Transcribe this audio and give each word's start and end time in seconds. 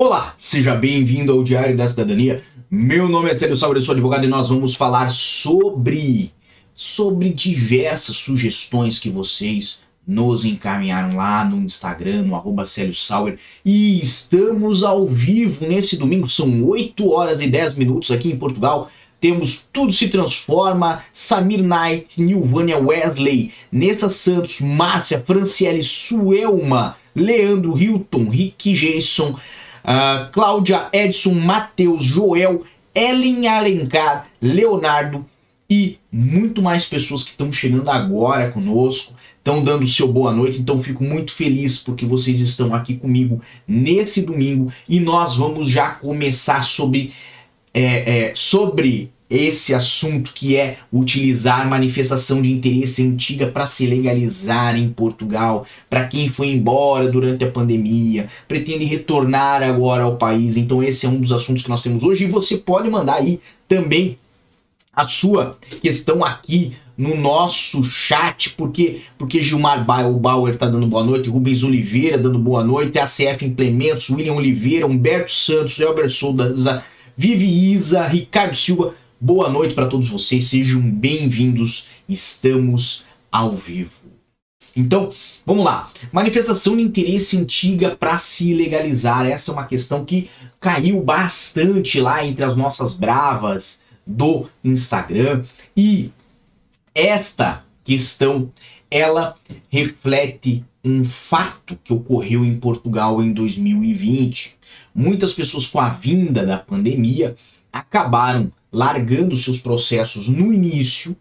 Olá, 0.00 0.32
seja 0.38 0.76
bem-vindo 0.76 1.32
ao 1.32 1.42
Diário 1.42 1.76
da 1.76 1.88
Cidadania. 1.88 2.44
Meu 2.70 3.08
nome 3.08 3.30
é 3.30 3.34
Célio 3.34 3.56
Sauer, 3.56 3.78
eu 3.78 3.82
sou 3.82 3.94
advogado 3.94 4.24
e 4.24 4.28
nós 4.28 4.48
vamos 4.48 4.76
falar 4.76 5.10
sobre 5.10 6.32
sobre 6.72 7.30
diversas 7.30 8.16
sugestões 8.16 9.00
que 9.00 9.10
vocês 9.10 9.80
nos 10.06 10.44
encaminharam 10.44 11.16
lá 11.16 11.44
no 11.44 11.56
Instagram, 11.56 12.22
no 12.22 12.36
arroba 12.36 12.64
Célio 12.64 12.94
Sauer. 12.94 13.40
E 13.64 14.00
estamos 14.00 14.84
ao 14.84 15.04
vivo 15.04 15.66
nesse 15.66 15.96
domingo, 15.96 16.28
são 16.28 16.64
8 16.64 17.10
horas 17.10 17.40
e 17.40 17.48
10 17.48 17.74
minutos 17.74 18.12
aqui 18.12 18.28
em 18.30 18.38
Portugal. 18.38 18.88
Temos 19.20 19.66
Tudo 19.72 19.92
Se 19.92 20.06
Transforma, 20.06 21.02
Samir 21.12 21.60
Knight, 21.60 22.22
Nilvânia 22.22 22.78
Wesley, 22.78 23.52
Nessa 23.72 24.08
Santos, 24.08 24.60
Márcia, 24.60 25.20
Franciele 25.26 25.82
Suelma, 25.82 26.96
Leandro 27.16 27.76
Hilton, 27.76 28.28
Rick 28.28 28.72
Jason, 28.74 29.36
uh, 29.88 30.30
Cláudia 30.30 30.88
Edson, 30.92 31.32
Matheus, 31.32 32.04
Joel, 32.04 32.64
Ellen 32.94 33.48
Alencar, 33.48 34.28
Leonardo 34.40 35.24
e 35.70 35.98
muito 36.10 36.62
mais 36.62 36.86
pessoas 36.86 37.24
que 37.24 37.30
estão 37.30 37.52
chegando 37.52 37.90
agora 37.90 38.50
conosco, 38.50 39.14
estão 39.38 39.62
dando 39.62 39.86
seu 39.86 40.10
boa 40.10 40.32
noite. 40.32 40.58
Então 40.58 40.82
fico 40.82 41.02
muito 41.02 41.32
feliz 41.32 41.78
porque 41.78 42.06
vocês 42.06 42.40
estão 42.40 42.74
aqui 42.74 42.96
comigo 42.96 43.40
nesse 43.66 44.22
domingo 44.22 44.72
e 44.88 45.00
nós 45.00 45.36
vamos 45.36 45.68
já 45.68 45.90
começar 45.90 46.62
sobre 46.64 47.12
é, 47.72 48.28
é, 48.28 48.32
sobre 48.34 49.12
esse 49.30 49.74
assunto 49.74 50.32
que 50.32 50.56
é 50.56 50.78
utilizar 50.92 51.68
manifestação 51.68 52.40
de 52.40 52.50
interesse 52.50 53.06
antiga 53.06 53.46
para 53.46 53.66
se 53.66 53.86
legalizar 53.86 54.76
em 54.78 54.88
Portugal, 54.90 55.66
para 55.88 56.06
quem 56.06 56.30
foi 56.30 56.48
embora 56.48 57.08
durante 57.08 57.44
a 57.44 57.50
pandemia, 57.50 58.28
pretende 58.46 58.84
retornar 58.84 59.62
agora 59.62 60.04
ao 60.04 60.16
país. 60.16 60.56
Então 60.56 60.82
esse 60.82 61.04
é 61.04 61.08
um 61.08 61.20
dos 61.20 61.32
assuntos 61.32 61.62
que 61.62 61.68
nós 61.68 61.82
temos 61.82 62.02
hoje 62.02 62.24
e 62.24 62.30
você 62.30 62.56
pode 62.56 62.88
mandar 62.88 63.16
aí 63.16 63.40
também 63.68 64.18
a 64.94 65.06
sua 65.06 65.58
questão 65.82 66.24
aqui 66.24 66.74
no 66.96 67.14
nosso 67.16 67.84
chat, 67.84 68.50
porque 68.50 69.02
porque 69.16 69.40
Gilmar 69.40 69.84
Bauer 69.84 70.56
tá 70.56 70.66
dando 70.66 70.86
boa 70.88 71.04
noite, 71.04 71.28
Rubens 71.28 71.62
Oliveira 71.62 72.18
dando 72.18 72.40
boa 72.40 72.64
noite, 72.64 72.98
ACF 72.98 73.44
Implementos, 73.44 74.10
William 74.10 74.32
Oliveira, 74.32 74.86
Humberto 74.86 75.30
Santos, 75.30 75.78
Elber 75.78 76.10
Souza, 76.10 76.82
Vivi 77.16 77.72
Isa, 77.72 78.02
Ricardo 78.08 78.56
Silva. 78.56 78.94
Boa 79.20 79.50
noite 79.50 79.74
para 79.74 79.88
todos 79.88 80.08
vocês, 80.08 80.46
sejam 80.46 80.80
bem-vindos. 80.80 81.88
Estamos 82.08 83.04
ao 83.32 83.56
vivo. 83.56 84.12
Então, 84.76 85.12
vamos 85.44 85.64
lá. 85.64 85.90
Manifestação 86.12 86.76
de 86.76 86.84
interesse 86.84 87.36
antiga 87.36 87.96
para 87.96 88.16
se 88.18 88.54
legalizar. 88.54 89.26
Essa 89.26 89.50
é 89.50 89.54
uma 89.54 89.66
questão 89.66 90.04
que 90.04 90.30
caiu 90.60 91.02
bastante 91.02 92.00
lá 92.00 92.24
entre 92.24 92.44
as 92.44 92.56
nossas 92.56 92.94
bravas 92.94 93.82
do 94.06 94.48
Instagram 94.62 95.44
e 95.76 96.12
esta 96.94 97.64
questão 97.82 98.52
ela 98.88 99.34
reflete 99.68 100.64
um 100.84 101.04
fato 101.04 101.76
que 101.82 101.92
ocorreu 101.92 102.44
em 102.44 102.56
Portugal 102.56 103.20
em 103.20 103.32
2020 103.32 104.56
muitas 104.94 105.34
pessoas 105.34 105.66
com 105.66 105.80
a 105.80 105.90
vinda 105.90 106.46
da 106.46 106.56
pandemia 106.56 107.36
acabaram 107.70 108.50
largando 108.72 109.36
seus 109.36 109.58
processos 109.58 110.28
no 110.28 110.52
início, 110.52 111.16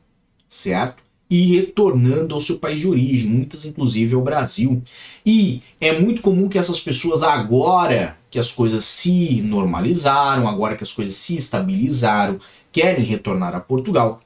certo? 0.48 1.03
E 1.30 1.56
retornando 1.58 2.34
ao 2.34 2.42
seu 2.42 2.58
país 2.58 2.80
de 2.80 2.88
origem, 2.88 3.30
muitas 3.30 3.66
inclusive 3.66 4.16
ao 4.16 4.22
Brasil. 4.22 4.81
E 5.26 5.62
é 5.80 6.00
muito 6.00 6.22
comum 6.22 6.48
que 6.48 6.58
essas 6.58 6.80
pessoas, 6.80 7.22
agora 7.23 8.17
que 8.30 8.39
as 8.39 8.52
coisas 8.52 8.86
se 8.86 9.42
normalizaram, 9.42 10.48
agora 10.48 10.76
que 10.76 10.84
as 10.84 10.92
coisas 10.92 11.16
se 11.16 11.36
estabilizaram, 11.36 12.39
querem 12.72 13.04
retornar 13.04 13.55
a 13.55 13.60
Portugal 13.60 14.21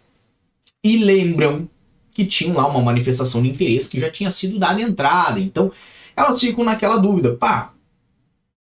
e 0.84 0.98
lembram 0.98 1.70
que 2.14 2.26
tinham 2.26 2.56
lá 2.56 2.68
uma 2.68 2.82
manifestação 2.82 3.42
de 3.42 3.50
interesse 3.50 3.90
que 3.90 4.00
já 4.00 4.12
tinha 4.12 4.30
sido 4.30 4.60
dada 4.60 4.82
entrada. 4.82 5.40
Então 5.40 5.72
elas 6.16 6.40
ficam 6.40 6.64
naquela 6.64 6.98
dúvida: 6.98 7.36
pá, 7.36 7.74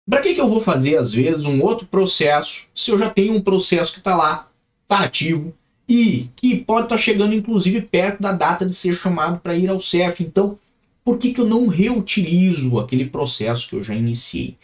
para 0.09 0.21
que, 0.21 0.33
que 0.33 0.41
eu 0.41 0.49
vou 0.49 0.61
fazer, 0.61 0.97
às 0.97 1.13
vezes, 1.13 1.43
um 1.45 1.61
outro 1.61 1.87
processo 1.87 2.67
se 2.75 2.91
eu 2.91 2.97
já 2.97 3.09
tenho 3.09 3.33
um 3.33 3.41
processo 3.41 3.93
que 3.93 3.99
está 3.99 4.15
lá, 4.15 4.50
ativo 4.99 5.53
e 5.87 6.29
que 6.35 6.57
pode 6.57 6.85
estar 6.85 6.95
tá 6.95 7.01
chegando, 7.01 7.33
inclusive, 7.33 7.81
perto 7.81 8.21
da 8.21 8.31
data 8.31 8.65
de 8.65 8.73
ser 8.73 8.95
chamado 8.95 9.39
para 9.39 9.55
ir 9.55 9.69
ao 9.69 9.81
CEF? 9.81 10.23
Então, 10.23 10.57
por 11.03 11.17
que, 11.17 11.33
que 11.33 11.41
eu 11.41 11.45
não 11.45 11.67
reutilizo 11.67 12.79
aquele 12.79 13.05
processo 13.05 13.67
que 13.67 13.75
eu 13.75 13.83
já 13.83 13.95
iniciei? 13.95 14.57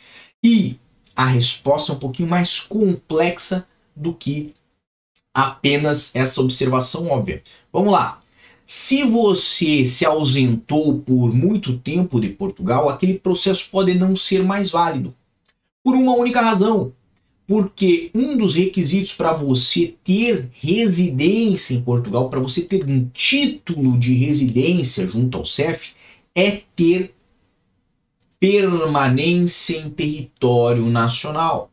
E 0.44 0.78
a 1.16 1.26
resposta 1.26 1.92
é 1.92 1.96
um 1.96 2.00
pouquinho 2.00 2.30
mais 2.30 2.60
complexa 2.60 3.68
do 3.96 4.14
que 4.14 4.54
apenas 5.34 6.16
essa 6.16 6.42
observação 6.42 7.08
óbvia. 7.08 7.42
Vamos 7.74 7.92
lá. 7.92 8.20
Se 8.66 9.04
você 9.04 9.86
se 9.86 10.06
ausentou 10.06 11.00
por 11.00 11.34
muito 11.34 11.78
tempo 11.78 12.20
de 12.20 12.30
Portugal, 12.30 12.90
aquele 12.90 13.18
processo 13.18 13.68
pode 13.72 13.94
não 13.94 14.16
ser 14.16 14.44
mais 14.44 14.72
válido 14.72 15.16
por 15.84 15.96
uma 15.96 16.16
única 16.16 16.42
razão. 16.42 16.92
Porque 17.48 18.12
um 18.14 18.36
dos 18.36 18.56
requisitos 18.56 19.14
para 19.14 19.32
você 19.32 19.96
ter 20.04 20.50
residência 20.52 21.74
em 21.74 21.82
Portugal, 21.82 22.30
para 22.30 22.42
você 22.42 22.62
ter 22.62 22.84
um 22.84 23.08
título 23.14 23.98
de 23.98 24.14
residência 24.14 25.08
junto 25.08 25.38
ao 25.38 25.46
CEF, 25.46 25.94
é 26.36 26.62
ter 26.76 27.16
permanência 28.38 29.78
em 29.78 29.90
território 29.90 30.86
nacional. 30.88 31.72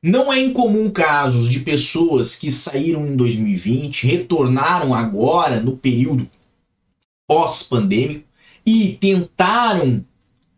Não 0.00 0.32
é 0.32 0.40
incomum 0.40 0.90
casos 0.90 1.50
de 1.50 1.60
pessoas 1.60 2.34
que 2.36 2.50
saíram 2.50 3.06
em 3.06 3.16
2020, 3.16 4.06
retornaram 4.06 4.94
agora 4.94 5.60
no 5.60 5.76
período 5.76 6.28
pós-pandêmico 7.26 8.24
e 8.64 8.96
tentaram, 9.00 10.04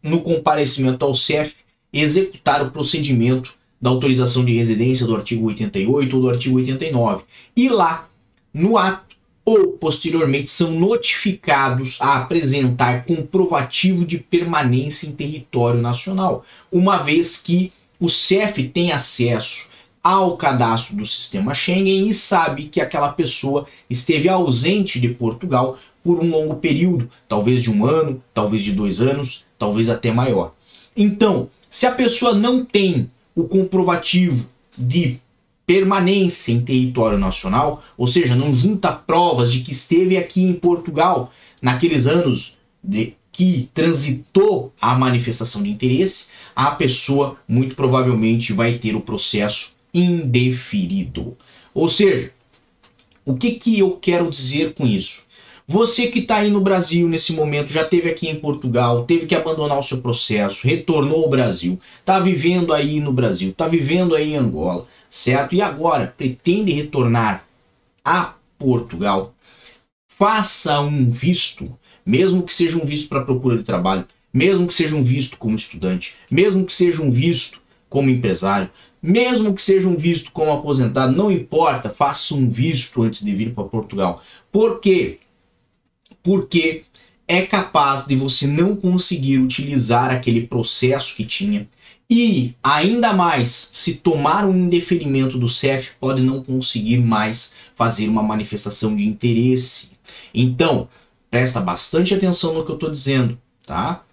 no 0.03 0.21
comparecimento 0.21 1.05
ao 1.05 1.15
CEF, 1.15 1.55
executar 1.93 2.63
o 2.63 2.71
procedimento 2.71 3.55
da 3.85 3.91
autorização 3.91 4.43
de 4.43 4.57
residência 4.57 5.05
do 5.05 5.15
artigo 5.15 5.47
88 5.47 6.17
ou 6.17 6.23
do 6.23 6.31
artigo 6.31 6.57
89. 6.57 7.25
E 7.55 7.69
lá, 7.69 8.09
no 8.51 8.79
ato 8.79 9.15
ou 9.45 9.73
posteriormente, 9.73 10.49
são 10.49 10.71
notificados 10.71 11.99
a 12.01 12.17
apresentar 12.17 13.05
comprovativo 13.05 14.07
de 14.07 14.17
permanência 14.17 15.07
em 15.07 15.13
território 15.13 15.83
nacional, 15.83 16.47
uma 16.73 16.97
vez 16.97 17.37
que 17.37 17.75
o 18.01 18.09
CEF 18.09 18.67
tem 18.69 18.91
acesso 18.91 19.69
ao 20.03 20.35
cadastro 20.39 20.97
do 20.97 21.05
sistema 21.05 21.55
Schengen 21.55 22.09
e 22.09 22.15
sabe 22.15 22.69
que 22.69 22.81
aquela 22.81 23.13
pessoa 23.13 23.67
esteve 23.91 24.31
ausente 24.31 24.99
de 24.99 25.11
Portugal 25.11 25.79
por 26.03 26.25
um 26.25 26.31
longo 26.31 26.55
período, 26.55 27.11
talvez 27.29 27.63
de 27.63 27.71
um 27.71 27.85
ano, 27.85 28.23
talvez 28.33 28.63
de 28.63 28.73
dois 28.73 29.03
anos, 29.03 29.45
talvez 29.59 29.91
até 29.91 30.11
maior. 30.11 30.55
Então, 30.97 31.51
se 31.69 31.87
a 31.87 31.93
pessoa 31.93 32.33
não 32.35 32.65
tem 32.65 33.11
o 33.35 33.45
comprovativo 33.45 34.49
de 34.77 35.19
permanência 35.67 36.53
em 36.53 36.61
território 36.61 37.19
nacional, 37.19 37.83
ou 37.97 38.07
seja, 38.07 38.35
não 38.35 38.55
junta 38.55 38.93
provas 38.93 39.53
de 39.53 39.61
que 39.61 39.73
esteve 39.73 40.17
aqui 40.17 40.43
em 40.43 40.53
Portugal 40.53 41.33
naqueles 41.61 42.07
anos 42.07 42.57
de 42.83 43.15
que 43.33 43.69
transitou 43.75 44.73
a 44.81 44.95
manifestação 44.95 45.63
de 45.63 45.71
interesse, 45.71 46.29
a 46.55 46.71
pessoa 46.71 47.37
muito 47.49 47.75
provavelmente 47.75 48.53
vai 48.53 48.79
ter 48.79 48.95
o 48.95 49.01
processo 49.01 49.75
indeferido. 49.93 51.37
Ou 51.75 51.89
seja, 51.89 52.33
o 53.25 53.35
que, 53.35 53.53
que 53.53 53.79
eu 53.79 53.93
quero 53.93 54.31
dizer 54.31 54.75
com 54.75 54.87
isso? 54.87 55.24
Você 55.67 56.09
que 56.09 56.19
está 56.19 56.37
aí 56.37 56.51
no 56.51 56.61
Brasil 56.61 57.09
nesse 57.09 57.33
momento, 57.33 57.73
já 57.73 57.83
teve 57.83 58.11
aqui 58.11 58.29
em 58.29 58.39
Portugal, 58.39 59.05
teve 59.07 59.25
que 59.25 59.35
abandonar 59.35 59.79
o 59.79 59.83
seu 59.83 59.99
processo, 59.99 60.67
retornou 60.67 61.25
ao 61.25 61.31
Brasil, 61.31 61.81
está 62.01 62.21
vivendo 62.21 62.75
aí 62.75 63.01
no 63.01 63.11
Brasil, 63.11 63.49
está 63.49 63.67
vivendo 63.67 64.15
aí 64.15 64.35
em 64.35 64.37
Angola, 64.37 64.87
certo? 65.09 65.55
E 65.55 65.63
agora 65.63 66.13
pretende 66.15 66.71
retornar 66.71 67.47
a 68.05 68.35
Portugal, 68.59 69.35
faça 70.07 70.79
um 70.81 71.09
visto, 71.09 71.73
mesmo 72.05 72.43
que 72.43 72.53
seja 72.53 72.77
um 72.77 72.85
visto 72.85 73.09
para 73.09 73.25
procura 73.25 73.57
de 73.57 73.65
trabalho, 73.65 74.07
mesmo 74.31 74.67
que 74.67 74.75
seja 74.75 74.95
um 74.95 75.03
visto 75.03 75.39
como 75.39 75.57
estudante, 75.57 76.15
mesmo 76.31 76.67
que 76.67 76.75
seja 76.75 77.01
um 77.01 77.11
visto 77.11 77.59
como 77.89 78.11
empresário, 78.11 78.69
mesmo 79.03 79.55
que 79.55 79.63
seja 79.63 79.89
um 79.89 79.97
visto 79.97 80.31
como 80.31 80.53
aposentado, 80.53 81.17
não 81.17 81.33
importa, 81.33 81.89
faça 81.89 82.35
um 82.35 82.51
visto 82.51 83.03
antes 83.03 83.25
de 83.25 83.35
vir 83.35 83.55
para 83.55 83.65
Portugal. 83.65 84.23
Por 84.53 84.79
quê? 84.79 85.21
Porque 86.25 86.83
é 87.29 87.43
capaz 87.43 88.07
de 88.07 88.17
você 88.17 88.49
não 88.49 88.75
conseguir 88.75 89.39
utilizar 89.39 90.11
aquele 90.11 90.49
processo 90.49 91.15
que 91.15 91.25
tinha 91.25 91.69
e 92.09 92.55
ainda 92.63 93.13
mais, 93.13 93.71
se 93.73 93.95
tomar 93.95 94.45
um 94.45 94.55
indeferimento 94.55 95.39
do 95.39 95.49
CEF, 95.49 95.93
pode 95.99 96.21
não 96.21 96.43
conseguir 96.43 96.99
mais 96.99 97.55
fazer 97.75 98.09
uma 98.09 98.23
manifestação 98.23 98.95
de 98.95 99.07
interesse. 99.07 99.93
Então, 100.33 100.89
presta 101.31 101.61
bastante 101.61 102.15
atenção 102.15 102.53
no 102.53 102.65
que 102.65 102.71
eu 102.71 102.75
estou 102.75 102.91
dizendo, 102.91 103.41
tá? 103.67 104.05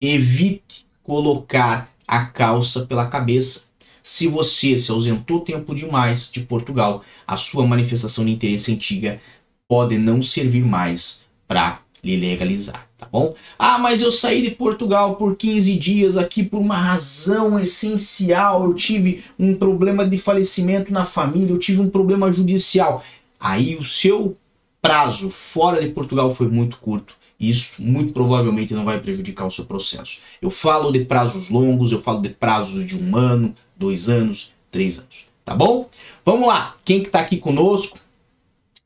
Evite 0.00 0.86
colocar 1.04 1.92
a 2.06 2.24
calça 2.24 2.84
pela 2.84 3.06
cabeça. 3.06 3.66
Se 4.02 4.26
você 4.26 4.76
se 4.76 4.90
ausentou 4.90 5.40
tempo 5.40 5.74
demais 5.74 6.30
de 6.30 6.40
Portugal, 6.40 7.04
a 7.26 7.36
sua 7.36 7.66
manifestação 7.66 8.24
de 8.24 8.32
interesse 8.32 8.72
antiga 8.72 9.20
pode 9.68 9.98
não 9.98 10.22
servir 10.22 10.64
mais 10.64 11.24
para 11.46 11.80
lhe 12.02 12.16
legalizar, 12.16 12.88
tá 12.96 13.08
bom? 13.10 13.34
Ah, 13.58 13.78
mas 13.78 14.00
eu 14.00 14.12
saí 14.12 14.40
de 14.40 14.50
Portugal 14.52 15.16
por 15.16 15.36
15 15.36 15.76
dias 15.76 16.16
aqui 16.16 16.42
por 16.42 16.58
uma 16.58 16.76
razão 16.76 17.58
essencial. 17.58 18.64
Eu 18.64 18.74
tive 18.74 19.24
um 19.38 19.54
problema 19.54 20.06
de 20.06 20.18
falecimento 20.18 20.92
na 20.92 21.04
família, 21.04 21.52
eu 21.52 21.58
tive 21.58 21.80
um 21.80 21.90
problema 21.90 22.32
judicial. 22.32 23.02
Aí 23.40 23.76
o 23.76 23.84
seu 23.84 24.36
prazo 24.80 25.30
fora 25.30 25.80
de 25.80 25.88
Portugal 25.88 26.34
foi 26.34 26.48
muito 26.48 26.78
curto. 26.78 27.14
Isso 27.38 27.82
muito 27.82 28.12
provavelmente 28.12 28.72
não 28.72 28.84
vai 28.84 28.98
prejudicar 28.98 29.46
o 29.46 29.50
seu 29.50 29.66
processo. 29.66 30.20
Eu 30.40 30.50
falo 30.50 30.90
de 30.90 31.04
prazos 31.04 31.50
longos, 31.50 31.92
eu 31.92 32.00
falo 32.00 32.22
de 32.22 32.30
prazos 32.30 32.86
de 32.86 32.96
um 32.96 33.14
ano, 33.16 33.54
dois 33.76 34.08
anos, 34.08 34.54
três 34.70 34.98
anos. 34.98 35.26
Tá 35.44 35.54
bom? 35.54 35.88
Vamos 36.24 36.48
lá. 36.48 36.76
Quem 36.84 37.02
que 37.02 37.10
tá 37.10 37.20
aqui 37.20 37.36
conosco? 37.36 37.98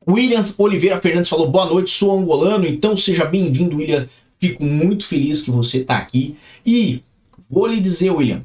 Williams 0.09 0.55
Oliveira 0.59 1.01
Fernandes 1.01 1.29
falou: 1.29 1.51
boa 1.51 1.67
noite, 1.67 1.91
sou 1.91 2.19
angolano, 2.19 2.67
então 2.67 2.97
seja 2.97 3.25
bem-vindo, 3.25 3.77
William. 3.77 4.09
Fico 4.39 4.65
muito 4.65 5.05
feliz 5.05 5.43
que 5.43 5.51
você 5.51 5.79
está 5.79 5.99
aqui. 5.99 6.37
E 6.65 7.03
vou 7.49 7.67
lhe 7.67 7.79
dizer, 7.79 8.11
William, 8.11 8.43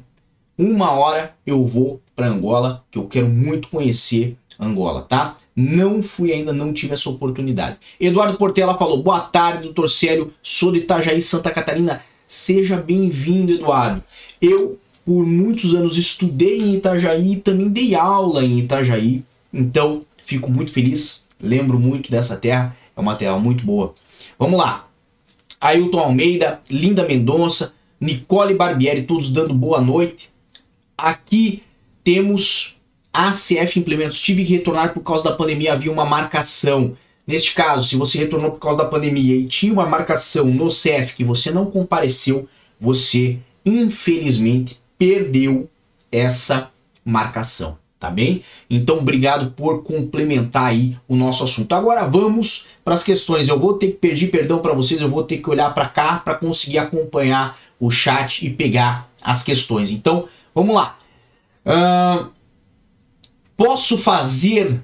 uma 0.58 0.90
hora 0.90 1.34
eu 1.46 1.64
vou 1.64 2.02
para 2.14 2.28
Angola, 2.28 2.84
que 2.90 2.98
eu 2.98 3.06
quero 3.06 3.28
muito 3.28 3.68
conhecer 3.68 4.36
Angola, 4.60 5.02
tá? 5.02 5.38
Não 5.54 6.02
fui 6.02 6.32
ainda, 6.32 6.52
não 6.52 6.74
tive 6.74 6.92
essa 6.92 7.08
oportunidade. 7.08 7.78
Eduardo 7.98 8.36
Portela 8.36 8.76
falou: 8.76 9.02
boa 9.02 9.20
tarde, 9.20 9.62
doutor 9.62 9.88
Célio, 9.88 10.34
sou 10.42 10.70
de 10.70 10.80
Itajaí, 10.80 11.22
Santa 11.22 11.50
Catarina. 11.50 12.02
Seja 12.28 12.76
bem-vindo, 12.76 13.52
Eduardo. 13.52 14.04
Eu, 14.42 14.78
por 15.06 15.24
muitos 15.24 15.74
anos, 15.74 15.96
estudei 15.96 16.60
em 16.60 16.74
Itajaí 16.74 17.32
e 17.32 17.36
também 17.36 17.70
dei 17.70 17.94
aula 17.94 18.44
em 18.44 18.58
Itajaí. 18.58 19.24
Então, 19.50 20.04
fico 20.24 20.50
muito 20.50 20.72
feliz 20.72 21.25
Lembro 21.40 21.78
muito 21.78 22.10
dessa 22.10 22.36
terra, 22.36 22.76
é 22.96 23.00
uma 23.00 23.14
terra 23.14 23.38
muito 23.38 23.64
boa. 23.64 23.94
Vamos 24.38 24.58
lá. 24.58 24.88
Ailton 25.60 25.98
Almeida, 25.98 26.60
Linda 26.70 27.06
Mendonça, 27.06 27.74
Nicole 28.00 28.54
Barbieri, 28.54 29.02
todos 29.02 29.30
dando 29.30 29.54
boa 29.54 29.80
noite. 29.80 30.30
Aqui 30.96 31.62
temos 32.02 32.78
ACF 33.12 33.78
Implementos. 33.78 34.20
Tive 34.20 34.44
que 34.44 34.54
retornar 34.54 34.92
por 34.92 35.02
causa 35.02 35.24
da 35.24 35.36
pandemia, 35.36 35.72
havia 35.72 35.92
uma 35.92 36.04
marcação. 36.04 36.96
Neste 37.26 37.54
caso, 37.54 37.88
se 37.88 37.96
você 37.96 38.18
retornou 38.18 38.52
por 38.52 38.60
causa 38.60 38.78
da 38.78 38.88
pandemia 38.88 39.34
e 39.34 39.46
tinha 39.46 39.72
uma 39.72 39.86
marcação 39.86 40.46
no 40.46 40.68
CF 40.68 41.14
que 41.16 41.24
você 41.24 41.50
não 41.50 41.70
compareceu, 41.70 42.48
você 42.78 43.38
infelizmente 43.64 44.80
perdeu 44.96 45.68
essa 46.12 46.70
marcação 47.04 47.76
tá 47.98 48.10
bem? 48.10 48.42
Então, 48.68 48.98
obrigado 48.98 49.52
por 49.52 49.82
complementar 49.82 50.66
aí 50.66 50.96
o 51.08 51.16
nosso 51.16 51.44
assunto. 51.44 51.72
Agora 51.74 52.04
vamos 52.06 52.66
para 52.84 52.94
as 52.94 53.02
questões. 53.02 53.48
Eu 53.48 53.58
vou 53.58 53.74
ter 53.74 53.88
que 53.88 53.98
pedir 53.98 54.30
perdão 54.30 54.58
para 54.58 54.74
vocês, 54.74 55.00
eu 55.00 55.08
vou 55.08 55.22
ter 55.22 55.38
que 55.38 55.50
olhar 55.50 55.72
para 55.74 55.88
cá 55.88 56.18
para 56.18 56.34
conseguir 56.34 56.78
acompanhar 56.78 57.58
o 57.80 57.90
chat 57.90 58.46
e 58.46 58.50
pegar 58.50 59.10
as 59.20 59.42
questões. 59.42 59.90
Então, 59.90 60.28
vamos 60.54 60.74
lá. 60.74 60.98
Uh, 61.64 62.28
posso 63.56 63.98
fazer 63.98 64.80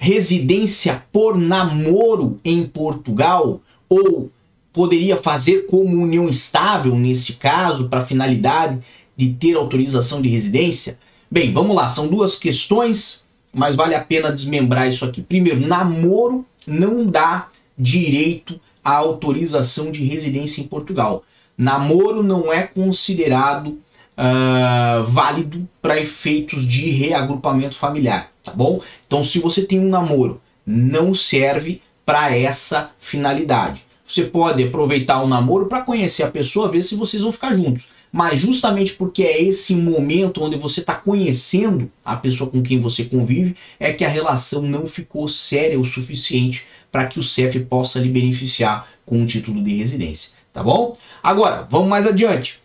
residência 0.00 1.02
por 1.12 1.36
namoro 1.36 2.38
em 2.44 2.64
Portugal 2.64 3.60
ou 3.88 4.30
poderia 4.72 5.16
fazer 5.16 5.66
como 5.66 6.02
união 6.02 6.28
estável 6.28 6.94
neste 6.94 7.32
caso 7.32 7.88
para 7.88 8.04
finalidade 8.04 8.80
de 9.16 9.32
ter 9.32 9.56
autorização 9.56 10.22
de 10.22 10.28
residência? 10.28 10.98
Bem, 11.30 11.52
vamos 11.52 11.76
lá, 11.76 11.90
são 11.90 12.08
duas 12.08 12.38
questões, 12.38 13.22
mas 13.52 13.74
vale 13.74 13.94
a 13.94 14.00
pena 14.00 14.32
desmembrar 14.32 14.88
isso 14.88 15.04
aqui. 15.04 15.20
Primeiro, 15.20 15.60
namoro 15.60 16.46
não 16.66 17.04
dá 17.04 17.48
direito 17.78 18.58
à 18.82 18.96
autorização 18.96 19.92
de 19.92 20.02
residência 20.04 20.62
em 20.62 20.66
Portugal. 20.66 21.22
Namoro 21.56 22.22
não 22.22 22.50
é 22.50 22.62
considerado 22.62 23.78
uh, 24.16 25.04
válido 25.04 25.68
para 25.82 26.00
efeitos 26.00 26.66
de 26.66 26.88
reagrupamento 26.88 27.76
familiar, 27.76 28.30
tá 28.42 28.52
bom? 28.52 28.80
Então, 29.06 29.22
se 29.22 29.38
você 29.38 29.62
tem 29.66 29.78
um 29.78 29.90
namoro, 29.90 30.40
não 30.66 31.14
serve 31.14 31.82
para 32.06 32.34
essa 32.34 32.90
finalidade. 33.00 33.82
Você 34.08 34.24
pode 34.24 34.62
aproveitar 34.64 35.22
o 35.22 35.28
namoro 35.28 35.66
para 35.66 35.82
conhecer 35.82 36.22
a 36.22 36.30
pessoa, 36.30 36.70
ver 36.70 36.82
se 36.82 36.96
vocês 36.96 37.22
vão 37.22 37.32
ficar 37.32 37.54
juntos 37.54 37.97
mas 38.12 38.40
justamente 38.40 38.94
porque 38.94 39.22
é 39.22 39.42
esse 39.42 39.74
momento 39.74 40.42
onde 40.42 40.56
você 40.56 40.80
está 40.80 40.94
conhecendo 40.94 41.90
a 42.04 42.16
pessoa 42.16 42.48
com 42.48 42.62
quem 42.62 42.80
você 42.80 43.04
convive, 43.04 43.56
é 43.78 43.92
que 43.92 44.04
a 44.04 44.08
relação 44.08 44.62
não 44.62 44.86
ficou 44.86 45.28
séria 45.28 45.78
o 45.78 45.84
suficiente 45.84 46.66
para 46.90 47.06
que 47.06 47.18
o 47.18 47.22
CEF 47.22 47.60
possa 47.60 47.98
lhe 47.98 48.08
beneficiar 48.08 48.88
com 49.04 49.18
um 49.18 49.26
título 49.26 49.62
de 49.62 49.74
residência, 49.76 50.32
tá 50.52 50.62
bom? 50.62 50.96
Agora, 51.22 51.66
vamos 51.70 51.88
mais 51.88 52.06
adiante. 52.06 52.60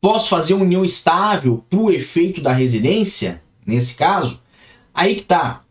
Posso 0.00 0.28
fazer 0.28 0.54
união 0.54 0.84
estável 0.84 1.64
para 1.68 1.78
o 1.78 1.90
efeito 1.90 2.40
da 2.40 2.52
residência? 2.52 3.42
Nesse 3.66 3.94
caso, 3.94 4.42
aí 4.94 5.16
que 5.16 5.22
tá. 5.22 5.62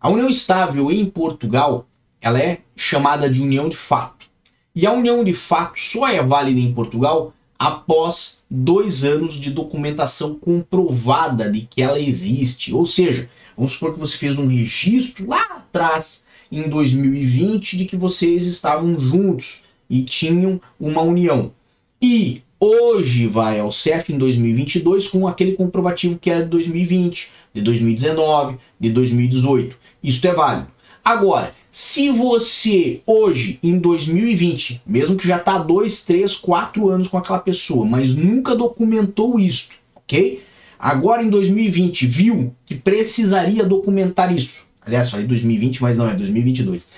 A 0.00 0.08
união 0.08 0.28
estável 0.28 0.90
em 0.90 1.06
Portugal, 1.06 1.86
ela 2.20 2.40
é 2.40 2.58
chamada 2.74 3.30
de 3.30 3.40
união 3.40 3.68
de 3.68 3.76
fato. 3.76 4.26
E 4.74 4.84
a 4.86 4.92
união 4.92 5.24
de 5.24 5.32
fato 5.32 5.80
só 5.80 6.08
é 6.08 6.22
válida 6.22 6.60
em 6.60 6.72
Portugal 6.72 7.32
após 7.58 8.42
dois 8.50 9.04
anos 9.04 9.34
de 9.34 9.50
documentação 9.50 10.34
comprovada 10.34 11.50
de 11.50 11.62
que 11.62 11.82
ela 11.82 12.00
existe. 12.00 12.72
Ou 12.72 12.86
seja, 12.86 13.28
vamos 13.56 13.72
supor 13.72 13.94
que 13.94 14.00
você 14.00 14.16
fez 14.16 14.38
um 14.38 14.46
registro 14.46 15.26
lá 15.26 15.42
atrás, 15.42 16.26
em 16.50 16.68
2020, 16.68 17.78
de 17.78 17.84
que 17.86 17.96
vocês 17.96 18.46
estavam 18.46 18.98
juntos 19.00 19.64
e 19.88 20.02
tinham 20.02 20.60
uma 20.78 21.02
união. 21.02 21.52
E 22.00 22.42
hoje 22.60 23.26
vai 23.26 23.58
ao 23.58 23.72
CEF 23.72 24.12
em 24.12 24.18
2022 24.18 25.08
com 25.08 25.26
aquele 25.26 25.52
comprovativo 25.52 26.18
que 26.18 26.30
era 26.30 26.44
de 26.44 26.50
2020, 26.50 27.30
de 27.54 27.62
2019, 27.62 28.58
de 28.78 28.90
2018. 28.90 29.76
Isso 30.02 30.26
é 30.26 30.32
válido. 30.32 30.68
Agora, 31.04 31.52
se 31.78 32.08
você 32.08 33.02
hoje, 33.04 33.58
em 33.62 33.78
2020, 33.78 34.80
mesmo 34.86 35.14
que 35.14 35.28
já 35.28 35.36
está 35.36 35.58
dois, 35.58 36.06
três, 36.06 36.34
quatro 36.34 36.88
anos 36.88 37.06
com 37.06 37.18
aquela 37.18 37.38
pessoa, 37.38 37.84
mas 37.84 38.14
nunca 38.14 38.56
documentou 38.56 39.38
isso, 39.38 39.68
ok? 39.94 40.42
Agora 40.78 41.22
em 41.22 41.28
2020 41.28 42.06
viu 42.06 42.56
que 42.64 42.74
precisaria 42.76 43.62
documentar 43.62 44.34
isso. 44.34 44.66
Aliás, 44.80 45.10
falei 45.10 45.26
2020, 45.26 45.82
mas 45.82 45.98
não 45.98 46.08
é 46.08 46.14
2022. 46.14 46.88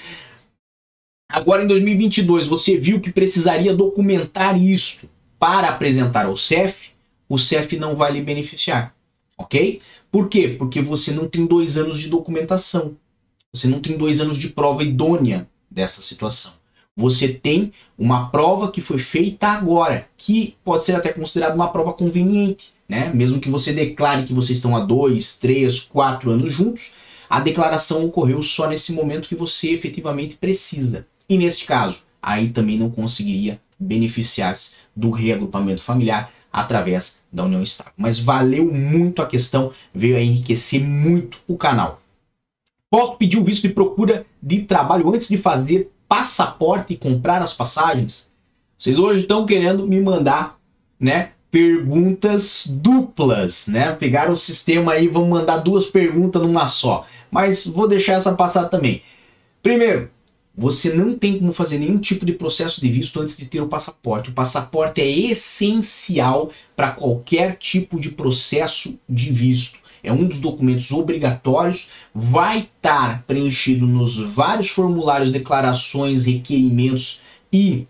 Agora 1.29 1.65
em 1.65 1.67
2022 1.67 2.47
você 2.47 2.79
viu 2.79 3.01
que 3.01 3.11
precisaria 3.11 3.75
documentar 3.75 4.57
isso 4.63 5.11
para 5.41 5.71
apresentar 5.71 6.27
ao 6.27 6.37
CEF, 6.37 6.91
o 7.29 7.37
CEF 7.37 7.77
não 7.77 7.97
vai 7.97 8.13
lhe 8.13 8.23
beneficiar, 8.23 8.95
ok? 9.37 9.81
Por 10.09 10.29
quê? 10.29 10.55
Porque 10.57 10.81
você 10.81 11.11
não 11.11 11.27
tem 11.27 11.47
dois 11.47 11.77
anos 11.77 11.99
de 11.99 12.09
documentação. 12.09 12.97
Você 13.53 13.67
não 13.67 13.81
tem 13.81 13.97
dois 13.97 14.21
anos 14.21 14.37
de 14.37 14.51
prova 14.51 14.83
idônea 14.83 15.49
dessa 15.71 16.03
situação. 16.03 16.53
Você 16.95 17.29
tem 17.29 17.73
uma 17.97 18.29
prova 18.29 18.71
que 18.71 18.83
foi 18.83 18.99
feita 18.99 19.49
agora, 19.49 20.07
que 20.17 20.57
pode 20.65 20.85
ser 20.85 20.95
até 20.97 21.13
considerada 21.13 21.55
uma 21.55 21.69
prova 21.69 21.93
conveniente, 21.93 22.75
né? 22.89 23.11
Mesmo 23.15 23.41
que 23.41 23.49
você 23.49 23.73
declare 23.73 24.25
que 24.25 24.35
vocês 24.35 24.59
estão 24.59 24.77
há 24.77 24.81
dois, 24.81 25.39
três, 25.39 25.81
quatro 25.81 26.31
anos 26.31 26.53
juntos, 26.53 26.91
a 27.31 27.41
declaração 27.41 28.05
ocorreu 28.05 28.43
só 28.43 28.69
nesse 28.69 28.93
momento 28.93 29.29
que 29.29 29.35
você 29.35 29.71
efetivamente 29.71 30.37
precisa. 30.37 31.07
E 31.29 31.39
neste 31.39 31.65
caso, 31.65 32.03
aí 32.21 32.51
também 32.51 32.79
não 32.79 32.91
conseguiria 32.91 33.61
beneficiar-se 33.79 34.75
do 34.95 35.11
reagrupamento 35.11 35.83
familiar 35.83 36.33
através 36.53 37.23
da 37.33 37.45
união 37.45 37.63
estável. 37.63 37.93
Mas 37.97 38.19
valeu 38.19 38.71
muito 38.71 39.23
a 39.23 39.27
questão, 39.27 39.73
veio 39.95 40.17
a 40.17 40.21
enriquecer 40.21 40.83
muito 40.83 41.39
o 41.47 41.57
canal. 41.57 42.03
Posso 42.91 43.17
pedir 43.17 43.39
o 43.39 43.45
visto 43.45 43.69
de 43.69 43.75
procura 43.75 44.25
de 44.43 44.63
trabalho 44.63 45.13
antes 45.13 45.29
de 45.29 45.37
fazer 45.37 45.93
passaporte 46.09 46.95
e 46.95 46.97
comprar 46.97 47.43
as 47.43 47.53
passagens? 47.53 48.31
Vocês 48.79 48.99
hoje 48.99 49.23
estão 49.23 49.45
querendo 49.45 49.87
me 49.87 50.01
mandar, 50.01 50.59
né, 50.99 51.33
perguntas 51.51 52.67
duplas, 52.67 53.69
né? 53.69 53.93
Pegaram 53.95 54.33
o 54.33 54.37
sistema 54.37 54.93
aí, 54.93 55.07
vão 55.07 55.29
mandar 55.29 55.59
duas 55.59 55.87
perguntas 55.87 56.41
numa 56.41 56.67
só. 56.67 57.07
Mas 57.31 57.67
vou 57.67 57.87
deixar 57.87 58.15
essa 58.15 58.35
passar 58.35 58.69
também. 58.71 59.03
Primeiro, 59.63 60.11
você 60.57 60.93
não 60.93 61.17
tem 61.17 61.39
como 61.39 61.53
fazer 61.53 61.79
nenhum 61.79 61.99
tipo 61.99 62.25
de 62.25 62.33
processo 62.33 62.81
de 62.81 62.89
visto 62.89 63.21
antes 63.21 63.37
de 63.37 63.45
ter 63.45 63.61
o 63.61 63.69
passaporte. 63.69 64.31
O 64.31 64.35
passaporte 64.35 65.01
é 65.01 65.09
essencial 65.09 66.51
para 66.75 66.93
qualquer 66.93 67.57
tipo 67.57 68.01
de 68.01 68.11
processo 68.11 68.99
de 69.07 69.31
visto 69.31 69.79
é 70.03 70.13
um 70.13 70.27
dos 70.27 70.41
documentos 70.41 70.91
obrigatórios, 70.91 71.89
vai 72.15 72.61
estar 72.61 73.23
preenchido 73.27 73.87
nos 73.87 74.17
vários 74.17 74.71
formulários, 74.71 75.33
declarações, 75.33 76.27
requerimentos 76.27 77.21
e 77.53 77.87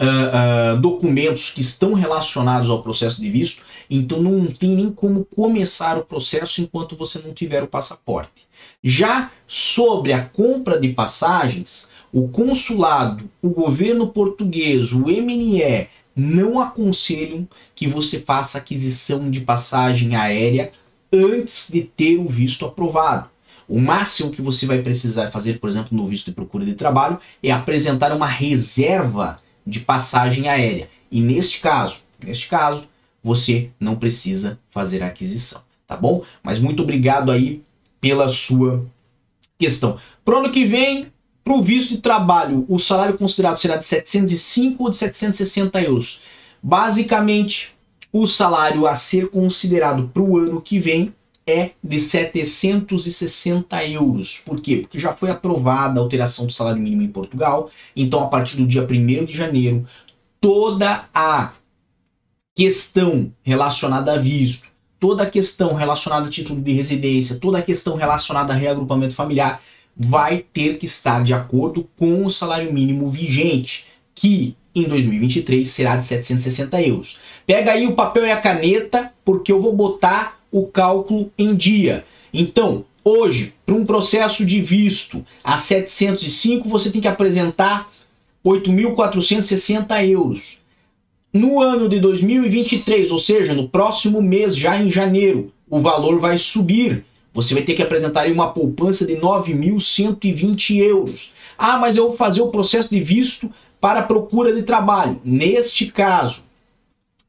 uh, 0.00 0.76
uh, 0.76 0.80
documentos 0.80 1.50
que 1.50 1.60
estão 1.60 1.94
relacionados 1.94 2.70
ao 2.70 2.82
processo 2.82 3.20
de 3.20 3.30
visto, 3.30 3.62
então 3.88 4.20
não 4.22 4.46
tem 4.46 4.70
nem 4.70 4.90
como 4.90 5.24
começar 5.24 5.98
o 5.98 6.04
processo 6.04 6.60
enquanto 6.60 6.96
você 6.96 7.18
não 7.18 7.32
tiver 7.32 7.62
o 7.62 7.68
passaporte. 7.68 8.46
Já 8.82 9.30
sobre 9.46 10.12
a 10.12 10.24
compra 10.24 10.80
de 10.80 10.88
passagens, 10.88 11.90
o 12.12 12.28
consulado, 12.28 13.28
o 13.42 13.50
governo 13.50 14.08
português, 14.08 14.92
o 14.92 15.06
MNE 15.06 15.88
não 16.14 16.60
aconselham 16.60 17.48
que 17.74 17.88
você 17.88 18.20
faça 18.20 18.58
aquisição 18.58 19.28
de 19.30 19.40
passagem 19.40 20.14
aérea 20.14 20.70
antes 21.14 21.70
de 21.70 21.82
ter 21.82 22.18
o 22.18 22.28
visto 22.28 22.66
aprovado. 22.66 23.30
O 23.66 23.80
máximo 23.80 24.30
que 24.30 24.42
você 24.42 24.66
vai 24.66 24.82
precisar 24.82 25.30
fazer, 25.30 25.58
por 25.58 25.70
exemplo, 25.70 25.96
no 25.96 26.06
visto 26.06 26.26
de 26.26 26.32
procura 26.32 26.64
de 26.64 26.74
trabalho, 26.74 27.18
é 27.42 27.50
apresentar 27.50 28.12
uma 28.12 28.26
reserva 28.26 29.38
de 29.66 29.80
passagem 29.80 30.48
aérea. 30.48 30.88
E 31.10 31.20
neste 31.20 31.60
caso, 31.60 31.98
neste 32.22 32.48
caso, 32.48 32.86
você 33.22 33.70
não 33.80 33.96
precisa 33.96 34.58
fazer 34.70 35.02
a 35.02 35.06
aquisição, 35.06 35.62
tá 35.86 35.96
bom? 35.96 36.22
Mas 36.42 36.58
muito 36.58 36.82
obrigado 36.82 37.30
aí 37.30 37.62
pela 38.00 38.28
sua 38.28 38.84
questão. 39.58 39.98
Para 40.22 40.34
o 40.34 40.38
ano 40.40 40.52
que 40.52 40.66
vem, 40.66 41.10
para 41.42 41.54
o 41.54 41.62
visto 41.62 41.90
de 41.90 41.98
trabalho, 41.98 42.66
o 42.68 42.78
salário 42.78 43.16
considerado 43.16 43.58
será 43.58 43.76
de 43.76 43.84
705 43.84 44.82
ou 44.82 44.90
de 44.90 44.96
760 44.96 45.80
euros. 45.82 46.20
Basicamente, 46.62 47.73
o 48.14 48.28
salário 48.28 48.86
a 48.86 48.94
ser 48.94 49.28
considerado 49.28 50.08
para 50.14 50.22
o 50.22 50.38
ano 50.38 50.60
que 50.60 50.78
vem 50.78 51.12
é 51.44 51.72
de 51.82 51.98
760 51.98 53.84
euros. 53.88 54.40
Por 54.46 54.60
quê? 54.60 54.76
Porque 54.76 55.00
já 55.00 55.12
foi 55.12 55.32
aprovada 55.32 55.98
a 55.98 56.02
alteração 56.02 56.46
do 56.46 56.52
salário 56.52 56.80
mínimo 56.80 57.02
em 57.02 57.08
Portugal. 57.08 57.72
Então, 57.96 58.22
a 58.22 58.28
partir 58.28 58.56
do 58.56 58.68
dia 58.68 58.86
1 58.88 59.24
de 59.24 59.36
janeiro, 59.36 59.84
toda 60.40 61.08
a 61.12 61.54
questão 62.54 63.32
relacionada 63.42 64.12
a 64.12 64.16
visto, 64.16 64.68
toda 65.00 65.24
a 65.24 65.30
questão 65.30 65.74
relacionada 65.74 66.28
a 66.28 66.30
título 66.30 66.62
de 66.62 66.70
residência, 66.70 67.40
toda 67.40 67.58
a 67.58 67.62
questão 67.62 67.96
relacionada 67.96 68.52
a 68.52 68.56
reagrupamento 68.56 69.16
familiar 69.16 69.60
vai 69.96 70.38
ter 70.38 70.78
que 70.78 70.86
estar 70.86 71.24
de 71.24 71.34
acordo 71.34 71.90
com 71.96 72.24
o 72.24 72.30
salário 72.30 72.72
mínimo 72.72 73.10
vigente, 73.10 73.86
que 74.14 74.56
em 74.74 74.84
2023 74.84 75.68
será 75.68 75.96
de 75.96 76.04
760 76.04 76.82
euros. 76.82 77.18
Pega 77.46 77.72
aí 77.72 77.86
o 77.86 77.94
papel 77.94 78.26
e 78.26 78.30
a 78.30 78.40
caneta, 78.40 79.12
porque 79.24 79.52
eu 79.52 79.60
vou 79.60 79.72
botar 79.74 80.38
o 80.50 80.66
cálculo 80.66 81.30
em 81.36 81.54
dia. 81.54 82.04
Então, 82.32 82.84
hoje, 83.04 83.52
para 83.66 83.74
um 83.74 83.84
processo 83.84 84.44
de 84.44 84.62
visto 84.62 85.24
a 85.42 85.56
705, 85.56 86.68
você 86.68 86.90
tem 86.90 87.00
que 87.00 87.08
apresentar 87.08 87.90
8.460 88.44 90.08
euros. 90.08 90.58
No 91.32 91.60
ano 91.60 91.88
de 91.88 91.98
2023, 91.98 93.10
ou 93.10 93.18
seja, 93.18 93.52
no 93.52 93.68
próximo 93.68 94.22
mês, 94.22 94.56
já 94.56 94.80
em 94.80 94.90
janeiro, 94.90 95.52
o 95.68 95.80
valor 95.80 96.20
vai 96.20 96.38
subir. 96.38 97.04
Você 97.34 97.52
vai 97.52 97.64
ter 97.64 97.74
que 97.74 97.82
apresentar 97.82 98.30
uma 98.30 98.52
poupança 98.52 99.04
de 99.04 99.16
9.120 99.16 100.76
euros. 100.76 101.32
Ah, 101.58 101.78
mas 101.78 101.96
eu 101.96 102.08
vou 102.08 102.16
fazer 102.16 102.40
o 102.40 102.48
processo 102.48 102.90
de 102.90 103.00
visto 103.00 103.50
para 103.80 104.02
procura 104.02 104.54
de 104.54 104.62
trabalho. 104.62 105.20
Neste 105.24 105.86
caso, 105.86 106.43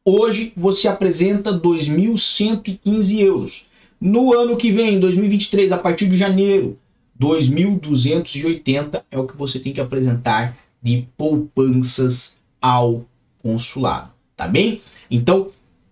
Hoje 0.08 0.54
você 0.56 0.88
apresenta 0.88 1.52
2.115 1.52 3.20
euros. 3.22 3.66
No 4.00 4.40
ano 4.40 4.56
que 4.56 4.72
vem, 4.72 5.00
2023, 5.00 5.72
a 5.72 5.80
partir 5.80 6.08
de 6.08 6.16
janeiro, 6.16 6.78
2.280 7.20 9.02
é 9.10 9.18
o 9.18 9.26
que 9.26 9.36
você 9.36 9.60
tem 9.60 9.74
que 9.74 9.82
apresentar 9.82 10.56
de 10.80 11.08
poupanças 11.18 12.38
ao 12.62 13.04
consulado, 13.42 14.12
tá 14.38 14.48
bem? 14.48 14.80
Então, 15.10 15.50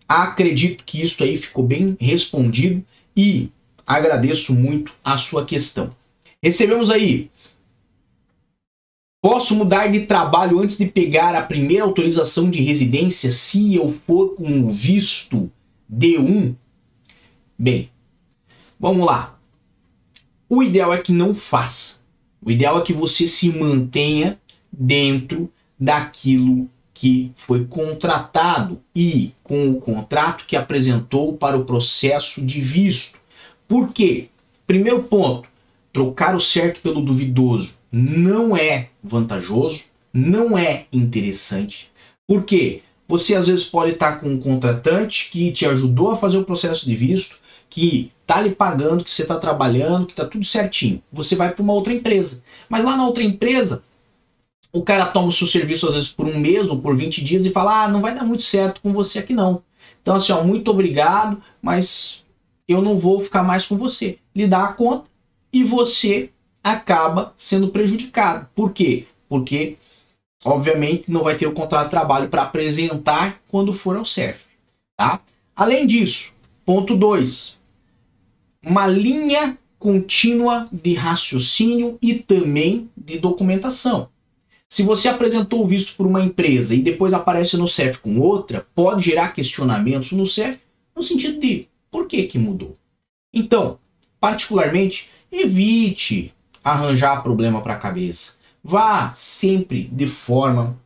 acredito 0.08 0.84
que 0.84 1.02
isso 1.02 1.24
aí 1.24 1.40
ficou 1.40 1.66
bem 1.66 1.98
respondido 2.00 2.86
e 3.18 3.50
agradeço 3.84 4.54
muito 4.54 4.94
a 5.04 5.18
sua 5.18 5.44
questão. 5.44 5.90
Recebemos 6.40 6.92
aí 6.92 7.32
Posso 9.24 9.56
mudar 9.56 9.88
de 9.88 10.02
trabalho 10.02 10.60
antes 10.60 10.78
de 10.78 10.86
pegar 10.86 11.34
a 11.34 11.42
primeira 11.42 11.86
autorização 11.86 12.50
de 12.50 12.62
residência 12.62 13.32
se 13.32 13.74
eu 13.74 13.98
for 14.06 14.36
com 14.36 14.70
visto 14.70 15.50
D1? 15.90 16.54
Bem, 17.58 17.90
vamos 18.78 19.06
lá. 19.06 19.40
O 20.50 20.62
ideal 20.62 20.94
é 20.94 20.98
que 20.98 21.14
não 21.14 21.34
faça. 21.34 22.02
O 22.44 22.52
ideal 22.52 22.80
é 22.80 22.82
que 22.82 22.92
você 22.92 23.26
se 23.26 23.48
mantenha 23.48 24.38
dentro 24.70 25.50
daquilo 25.80 26.70
que 26.94 27.32
foi 27.34 27.64
contratado 27.64 28.82
e 28.94 29.32
com 29.42 29.70
o 29.70 29.80
contrato 29.80 30.46
que 30.46 30.58
apresentou 30.58 31.32
para 31.38 31.58
o 31.58 31.64
processo 31.64 32.42
de 32.42 32.60
visto. 32.60 33.18
Por 33.70 33.94
quê? 33.94 34.28
Primeiro 34.68 35.02
ponto, 35.04 35.48
trocar 35.94 36.36
o 36.36 36.42
certo 36.42 36.82
pelo 36.82 37.02
duvidoso 37.02 37.78
não 37.92 38.58
é 38.58 38.90
vantajoso, 39.04 39.86
não 40.12 40.58
é 40.58 40.88
interessante. 40.92 41.92
Por 42.28 42.44
quê? 42.44 42.82
Você 43.08 43.36
às 43.36 43.46
vezes 43.46 43.66
pode 43.66 43.92
estar 43.92 44.20
com 44.20 44.30
um 44.30 44.40
contratante 44.40 45.30
que 45.30 45.52
te 45.52 45.66
ajudou 45.68 46.12
a 46.12 46.18
fazer 46.18 46.38
o 46.38 46.46
processo 46.46 46.86
de 46.86 46.96
visto, 46.96 47.38
que 47.70 48.12
está 48.22 48.42
lhe 48.42 48.56
pagando, 48.56 49.04
que 49.04 49.12
você 49.12 49.22
está 49.22 49.38
trabalhando, 49.38 50.08
que 50.08 50.14
está 50.14 50.26
tudo 50.26 50.44
certinho. 50.44 51.02
Você 51.12 51.36
vai 51.36 51.52
para 51.52 51.62
uma 51.62 51.74
outra 51.74 51.94
empresa. 51.94 52.44
Mas 52.68 52.84
lá 52.84 52.98
na 52.98 53.06
outra 53.06 53.24
empresa, 53.24 53.84
o 54.72 54.82
cara 54.82 55.08
toma 55.08 55.28
o 55.28 55.32
seu 55.32 55.46
serviço 55.46 55.88
às 55.88 55.94
vezes 55.94 56.10
por 56.10 56.26
um 56.26 56.40
mês 56.40 56.70
ou 56.70 56.80
por 56.80 56.98
20 56.98 57.24
dias 57.24 57.46
e 57.46 57.52
fala: 57.52 57.84
ah, 57.84 57.88
não 57.88 58.02
vai 58.02 58.16
dar 58.16 58.24
muito 58.24 58.44
certo 58.44 58.82
com 58.82 58.92
você 58.92 59.20
aqui 59.20 59.34
não. 59.34 59.62
Então, 60.02 60.16
assim, 60.16 60.32
ó, 60.32 60.44
muito 60.44 60.72
obrigado, 60.72 61.42
mas 61.62 62.26
eu 62.68 62.82
não 62.82 62.98
vou 62.98 63.22
ficar 63.22 63.44
mais 63.44 63.66
com 63.66 63.78
você. 63.78 64.18
Lhe 64.36 64.48
dá 64.48 64.66
a 64.66 64.74
conta 64.74 65.13
e 65.54 65.64
você 65.64 66.32
acaba 66.64 67.34
sendo 67.38 67.70
prejudicado. 67.70 68.50
Por 68.56 68.74
quê? 68.74 69.06
Porque, 69.30 69.78
obviamente, 70.44 71.12
não 71.12 71.24
vai 71.24 71.38
ter 71.38 71.46
o 71.46 71.54
contrato 71.54 71.86
de 71.86 71.92
trabalho 71.92 72.30
para 72.30 72.42
apresentar 72.42 73.40
quando 73.48 73.72
for 73.72 73.96
ao 73.96 74.06
CERF. 74.06 74.42
Tá? 74.98 75.22
Além 75.56 75.86
disso, 75.86 76.34
ponto 76.66 76.96
2. 76.96 77.62
Uma 78.66 78.88
linha 78.88 79.58
contínua 79.78 80.68
de 80.72 80.94
raciocínio 80.94 81.98
e 82.02 82.16
também 82.16 82.90
de 82.96 83.20
documentação. 83.20 84.10
Se 84.70 84.82
você 84.82 85.08
apresentou 85.08 85.62
o 85.62 85.68
visto 85.68 85.94
por 85.96 86.08
uma 86.08 86.24
empresa 86.24 86.74
e 86.74 86.82
depois 86.82 87.14
aparece 87.14 87.56
no 87.58 87.68
CEF 87.68 88.00
com 88.00 88.18
outra, 88.20 88.66
pode 88.74 89.06
gerar 89.06 89.34
questionamentos 89.34 90.14
no 90.14 90.26
CEF 90.26 90.58
no 90.96 91.04
sentido 91.04 91.40
de 91.40 91.68
por 91.92 92.08
que 92.08 92.24
que 92.24 92.40
mudou. 92.40 92.76
Então, 93.32 93.78
particularmente, 94.20 95.10
evite 95.34 96.34
arranjar 96.64 97.22
problema 97.24 97.62
para 97.62 97.74
a 97.74 97.80
cabeça. 97.80 98.38
Vá 98.64 99.14
sempre 99.14 99.84
de 99.92 100.08
forma 100.08 100.80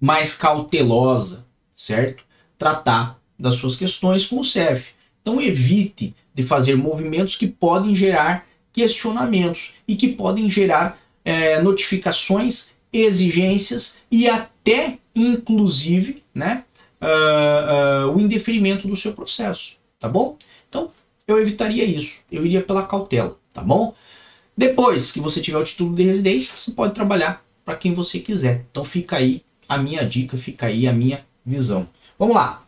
mais 0.00 0.36
cautelosa, 0.36 1.46
certo? 1.74 2.24
Tratar 2.58 3.20
das 3.38 3.56
suas 3.56 3.76
questões 3.76 4.26
com 4.26 4.40
o 4.40 4.44
CEF. 4.44 4.88
Então 5.20 5.40
evite 5.40 6.14
de 6.34 6.42
fazer 6.42 6.74
movimentos 6.76 7.36
que 7.36 7.46
podem 7.46 7.94
gerar 7.94 8.46
questionamentos 8.72 9.72
e 9.86 9.94
que 9.94 10.08
podem 10.08 10.50
gerar 10.50 10.98
é, 11.24 11.60
notificações, 11.60 12.72
exigências 12.92 13.98
e 14.10 14.28
até, 14.28 14.98
inclusive, 15.14 16.22
né, 16.34 16.64
uh, 17.00 18.08
uh, 18.08 18.16
o 18.16 18.20
indeferimento 18.20 18.86
do 18.86 18.96
seu 18.96 19.12
processo, 19.12 19.76
tá 19.98 20.08
bom? 20.08 20.36
Então 20.68 20.90
eu 21.26 21.40
evitaria 21.40 21.84
isso, 21.84 22.18
eu 22.30 22.44
iria 22.44 22.62
pela 22.62 22.86
cautela, 22.86 23.38
tá 23.52 23.62
bom? 23.62 23.94
Depois 24.56 25.10
que 25.10 25.20
você 25.20 25.40
tiver 25.40 25.58
o 25.58 25.64
título 25.64 25.94
de 25.94 26.02
residência, 26.02 26.56
você 26.56 26.72
pode 26.72 26.94
trabalhar 26.94 27.44
para 27.64 27.76
quem 27.76 27.94
você 27.94 28.18
quiser. 28.18 28.66
Então 28.70 28.84
fica 28.84 29.16
aí 29.16 29.42
a 29.68 29.78
minha 29.78 30.04
dica, 30.04 30.36
fica 30.36 30.66
aí 30.66 30.86
a 30.86 30.92
minha 30.92 31.24
visão. 31.44 31.88
Vamos 32.18 32.34
lá. 32.34 32.64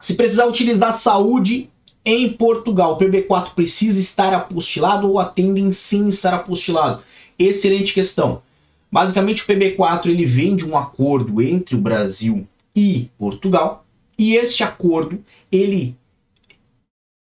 Se 0.00 0.14
precisar 0.14 0.46
utilizar 0.46 0.92
saúde 0.92 1.70
em 2.04 2.32
Portugal, 2.32 2.94
o 2.94 2.98
PB4 2.98 3.54
precisa 3.54 4.00
estar 4.00 4.32
apostilado 4.32 5.08
ou 5.08 5.18
atendem 5.18 5.72
sim 5.72 6.08
estar 6.08 6.34
apostilado? 6.34 7.02
Excelente 7.38 7.92
questão. 7.92 8.42
Basicamente 8.90 9.42
o 9.42 9.46
PB4 9.46 10.06
ele 10.06 10.24
vem 10.24 10.56
de 10.56 10.66
um 10.66 10.76
acordo 10.76 11.42
entre 11.42 11.76
o 11.76 11.80
Brasil 11.80 12.46
e 12.74 13.10
Portugal 13.18 13.84
e 14.18 14.34
este 14.34 14.62
acordo 14.62 15.22
ele 15.52 15.96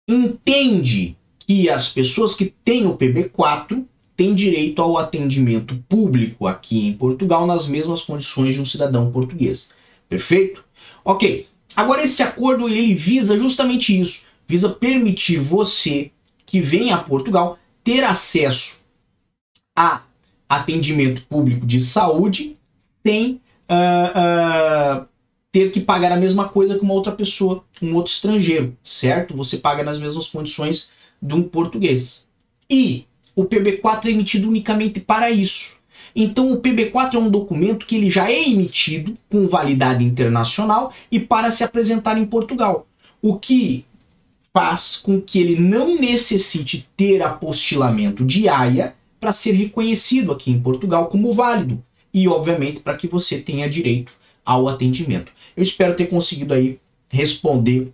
entende 0.07 1.15
que 1.45 1.69
as 1.69 1.89
pessoas 1.89 2.35
que 2.35 2.45
têm 2.45 2.85
o 2.85 2.97
PB4 2.97 3.83
têm 4.15 4.35
direito 4.35 4.81
ao 4.81 4.97
atendimento 4.97 5.75
público 5.89 6.47
aqui 6.47 6.87
em 6.87 6.93
Portugal 6.93 7.47
nas 7.47 7.67
mesmas 7.67 8.01
condições 8.01 8.53
de 8.53 8.61
um 8.61 8.65
cidadão 8.65 9.11
português. 9.11 9.71
Perfeito? 10.07 10.63
Ok. 11.03 11.47
Agora 11.75 12.03
esse 12.03 12.21
acordo 12.21 12.69
ele 12.69 12.93
visa 12.93 13.37
justamente 13.37 13.99
isso, 13.99 14.23
visa 14.47 14.69
permitir 14.69 15.39
você 15.39 16.11
que 16.45 16.61
vem 16.61 16.91
a 16.91 16.97
Portugal 16.97 17.57
ter 17.83 18.03
acesso 18.03 18.83
a 19.75 20.03
atendimento 20.47 21.23
público 21.23 21.65
de 21.65 21.81
saúde 21.81 22.55
sem 23.05 23.41
uh, 23.69 25.01
uh, 25.01 25.07
ter 25.51 25.71
que 25.71 25.81
pagar 25.81 26.11
a 26.11 26.17
mesma 26.17 26.47
coisa 26.47 26.77
que 26.77 26.83
uma 26.83 26.93
outra 26.93 27.11
pessoa, 27.11 27.63
um 27.81 27.95
outro 27.95 28.11
estrangeiro, 28.11 28.77
certo? 28.83 29.35
Você 29.35 29.57
paga 29.57 29.83
nas 29.83 29.99
mesmas 29.99 30.27
condições 30.27 30.91
de 31.23 31.33
um 31.33 31.43
português. 31.43 32.27
E 32.69 33.05
o 33.35 33.45
PB4 33.45 34.05
é 34.05 34.09
emitido 34.11 34.49
unicamente 34.49 34.99
para 34.99 35.31
isso. 35.31 35.77
Então 36.15 36.51
o 36.51 36.61
PB4 36.61 37.15
é 37.15 37.17
um 37.17 37.29
documento 37.29 37.85
que 37.85 37.95
ele 37.95 38.11
já 38.11 38.29
é 38.29 38.47
emitido 38.47 39.17
com 39.31 39.47
validade 39.47 40.03
internacional 40.03 40.93
e 41.11 41.19
para 41.19 41.49
se 41.49 41.63
apresentar 41.63 42.17
em 42.17 42.25
Portugal. 42.25 42.85
O 43.21 43.39
que 43.39 43.85
faz 44.53 44.97
com 44.97 45.19
que 45.19 45.39
ele 45.39 45.59
não 45.59 45.99
necessite 45.99 46.87
ter 46.95 47.23
apostilamento 47.23 48.23
de 48.23 48.47
AIA 48.47 48.93
para 49.19 49.33
ser 49.33 49.53
reconhecido 49.53 50.31
aqui 50.31 50.51
em 50.51 50.61
Portugal 50.61 51.07
como 51.07 51.33
válido 51.33 51.83
e, 52.13 52.27
obviamente, 52.27 52.81
para 52.81 52.95
que 52.95 53.07
você 53.07 53.39
tenha 53.39 53.67
direito 53.67 54.11
ao 54.45 54.67
atendimento. 54.67 55.31
Eu 55.57 55.63
espero 55.63 55.95
ter 55.95 56.07
conseguido 56.07 56.53
aí 56.53 56.77
responder 57.09 57.91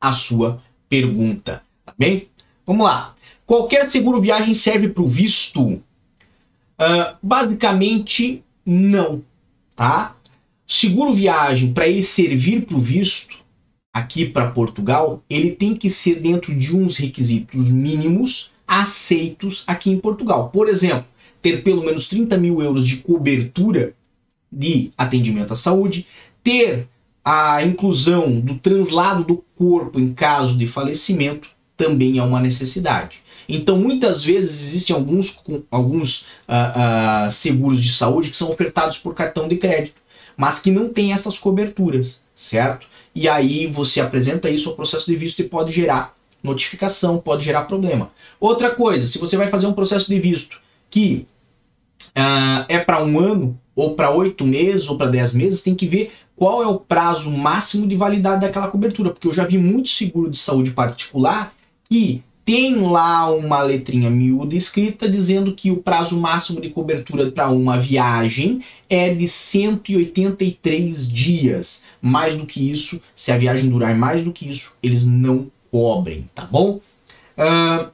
a 0.00 0.12
sua 0.12 0.60
pergunta, 0.88 1.62
tá 1.84 1.94
bem? 1.98 2.28
Vamos 2.66 2.86
lá. 2.86 3.14
Qualquer 3.46 3.84
seguro 3.86 4.20
viagem 4.20 4.54
serve 4.54 4.88
para 4.88 5.02
o 5.02 5.08
visto? 5.08 5.60
Uh, 5.62 5.82
basicamente, 7.22 8.44
não, 8.64 9.22
tá? 9.74 10.16
Seguro 10.66 11.12
viagem, 11.12 11.72
para 11.72 11.88
ele 11.88 12.02
servir 12.02 12.64
para 12.64 12.76
o 12.76 12.80
visto, 12.80 13.36
aqui 13.92 14.24
para 14.24 14.52
Portugal, 14.52 15.22
ele 15.28 15.50
tem 15.50 15.74
que 15.74 15.90
ser 15.90 16.20
dentro 16.20 16.54
de 16.54 16.74
uns 16.74 16.96
requisitos 16.96 17.70
mínimos 17.70 18.52
aceitos 18.66 19.64
aqui 19.66 19.90
em 19.90 19.98
Portugal. 19.98 20.48
Por 20.50 20.68
exemplo, 20.68 21.06
ter 21.42 21.64
pelo 21.64 21.84
menos 21.84 22.08
30 22.08 22.38
mil 22.38 22.62
euros 22.62 22.86
de 22.86 22.98
cobertura 22.98 23.94
de 24.50 24.92
atendimento 24.96 25.52
à 25.52 25.56
saúde, 25.56 26.06
ter 26.42 26.88
a 27.24 27.64
inclusão 27.64 28.40
do 28.40 28.58
translado 28.58 29.24
do 29.24 29.44
corpo 29.56 29.98
em 29.98 30.12
caso 30.14 30.56
de 30.56 30.66
falecimento 30.66 31.48
também 31.80 32.18
é 32.18 32.22
uma 32.22 32.40
necessidade. 32.40 33.20
Então, 33.48 33.78
muitas 33.78 34.22
vezes 34.22 34.68
existem 34.68 34.94
alguns, 34.94 35.40
alguns 35.70 36.22
uh, 36.48 37.26
uh, 37.26 37.32
seguros 37.32 37.80
de 37.80 37.92
saúde 37.92 38.30
que 38.30 38.36
são 38.36 38.50
ofertados 38.50 38.98
por 38.98 39.14
cartão 39.14 39.48
de 39.48 39.56
crédito, 39.56 40.00
mas 40.36 40.60
que 40.60 40.70
não 40.70 40.88
têm 40.88 41.12
essas 41.12 41.38
coberturas, 41.38 42.22
certo? 42.36 42.86
e 43.14 43.28
aí 43.28 43.66
você 43.66 44.00
apresenta 44.00 44.48
isso 44.48 44.68
ao 44.68 44.76
processo 44.76 45.06
de 45.06 45.16
visto 45.16 45.40
e 45.40 45.48
pode 45.48 45.72
gerar 45.72 46.14
notificação, 46.42 47.18
pode 47.18 47.44
gerar 47.44 47.64
problema. 47.64 48.10
Outra 48.38 48.70
coisa, 48.70 49.06
se 49.06 49.18
você 49.18 49.36
vai 49.36 49.48
fazer 49.48 49.66
um 49.66 49.72
processo 49.72 50.08
de 50.08 50.18
visto 50.18 50.58
que 50.88 51.26
uh, 52.16 52.64
é 52.68 52.78
para 52.78 53.02
um 53.02 53.18
ano, 53.18 53.58
ou 53.74 53.94
para 53.94 54.10
oito 54.10 54.44
meses, 54.44 54.88
ou 54.88 54.96
para 54.96 55.10
dez 55.10 55.34
meses, 55.34 55.62
tem 55.62 55.74
que 55.74 55.86
ver 55.86 56.12
qual 56.36 56.62
é 56.62 56.66
o 56.66 56.78
prazo 56.78 57.30
máximo 57.30 57.86
de 57.86 57.96
validade 57.96 58.40
daquela 58.40 58.68
cobertura, 58.68 59.10
porque 59.10 59.28
eu 59.28 59.34
já 59.34 59.44
vi 59.44 59.58
muito 59.58 59.90
seguro 59.90 60.30
de 60.30 60.38
saúde 60.38 60.70
particular 60.70 61.52
que 61.90 62.22
tem 62.44 62.76
lá 62.76 63.30
uma 63.30 63.62
letrinha 63.62 64.08
miúda 64.08 64.54
escrita 64.54 65.08
dizendo 65.08 65.54
que 65.54 65.70
o 65.70 65.76
prazo 65.76 66.18
máximo 66.18 66.60
de 66.60 66.70
cobertura 66.70 67.30
para 67.30 67.50
uma 67.50 67.78
viagem 67.78 68.62
é 68.88 69.14
de 69.14 69.28
183 69.28 71.08
dias. 71.10 71.84
Mais 72.00 72.36
do 72.36 72.46
que 72.46 72.70
isso, 72.70 73.00
se 73.14 73.30
a 73.30 73.38
viagem 73.38 73.68
durar 73.68 73.94
mais 73.94 74.24
do 74.24 74.32
que 74.32 74.48
isso, 74.50 74.72
eles 74.82 75.04
não 75.04 75.50
cobrem, 75.70 76.26
tá 76.34 76.44
bom? 76.44 76.80
Uh, 77.36 77.90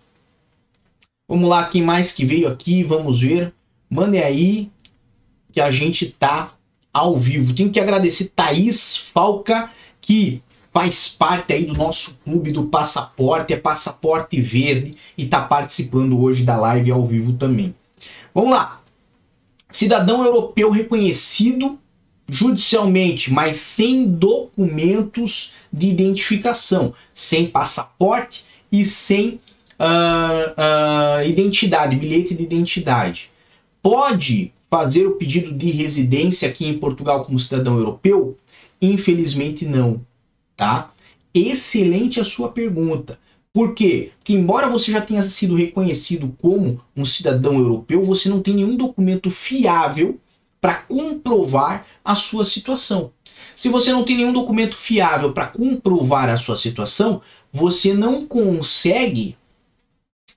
vamos 1.28 1.48
lá, 1.48 1.68
quem 1.68 1.82
mais 1.82 2.12
que 2.12 2.24
veio 2.24 2.48
aqui? 2.48 2.82
Vamos 2.82 3.20
ver. 3.20 3.52
Mandem 3.90 4.22
aí 4.22 4.70
que 5.52 5.60
a 5.60 5.70
gente 5.70 6.06
tá 6.06 6.52
ao 6.92 7.16
vivo. 7.18 7.54
Tenho 7.54 7.70
que 7.70 7.80
agradecer 7.80 8.32
Thaís 8.34 8.96
Falca, 8.96 9.70
que 10.00 10.42
faz 10.76 11.08
parte 11.08 11.54
aí 11.54 11.64
do 11.64 11.72
nosso 11.72 12.20
clube 12.22 12.52
do 12.52 12.66
Passaporte, 12.66 13.54
é 13.54 13.56
Passaporte 13.56 14.38
Verde 14.42 14.94
e 15.16 15.24
está 15.24 15.40
participando 15.40 16.20
hoje 16.20 16.44
da 16.44 16.54
live 16.58 16.90
ao 16.90 17.02
vivo 17.06 17.32
também. 17.32 17.74
Vamos 18.34 18.50
lá. 18.50 18.82
Cidadão 19.70 20.22
europeu 20.22 20.70
reconhecido 20.70 21.78
judicialmente, 22.28 23.32
mas 23.32 23.56
sem 23.56 24.06
documentos 24.06 25.54
de 25.72 25.86
identificação, 25.86 26.92
sem 27.14 27.46
passaporte 27.46 28.44
e 28.70 28.84
sem 28.84 29.40
uh, 29.80 31.22
uh, 31.22 31.26
identidade, 31.26 31.96
bilhete 31.96 32.34
de 32.34 32.42
identidade. 32.42 33.30
Pode 33.82 34.52
fazer 34.68 35.06
o 35.06 35.12
pedido 35.12 35.54
de 35.54 35.70
residência 35.70 36.46
aqui 36.46 36.66
em 36.66 36.76
Portugal 36.76 37.24
como 37.24 37.40
cidadão 37.40 37.78
europeu? 37.78 38.36
Infelizmente 38.82 39.64
não 39.64 40.04
tá? 40.56 40.90
Excelente 41.34 42.18
a 42.20 42.24
sua 42.24 42.50
pergunta. 42.50 43.18
Por 43.52 43.74
quê? 43.74 44.12
Porque 44.18 44.32
embora 44.32 44.68
você 44.68 44.92
já 44.92 45.00
tenha 45.00 45.22
sido 45.22 45.54
reconhecido 45.54 46.34
como 46.40 46.80
um 46.96 47.04
cidadão 47.04 47.54
europeu, 47.54 48.04
você 48.04 48.28
não 48.28 48.42
tem 48.42 48.54
nenhum 48.54 48.76
documento 48.76 49.30
fiável 49.30 50.18
para 50.60 50.74
comprovar 50.74 51.86
a 52.04 52.14
sua 52.14 52.44
situação. 52.44 53.12
Se 53.54 53.68
você 53.68 53.92
não 53.92 54.04
tem 54.04 54.16
nenhum 54.16 54.32
documento 54.32 54.76
fiável 54.76 55.32
para 55.32 55.46
comprovar 55.46 56.28
a 56.28 56.36
sua 56.36 56.56
situação, 56.56 57.22
você 57.52 57.94
não 57.94 58.26
consegue 58.26 59.36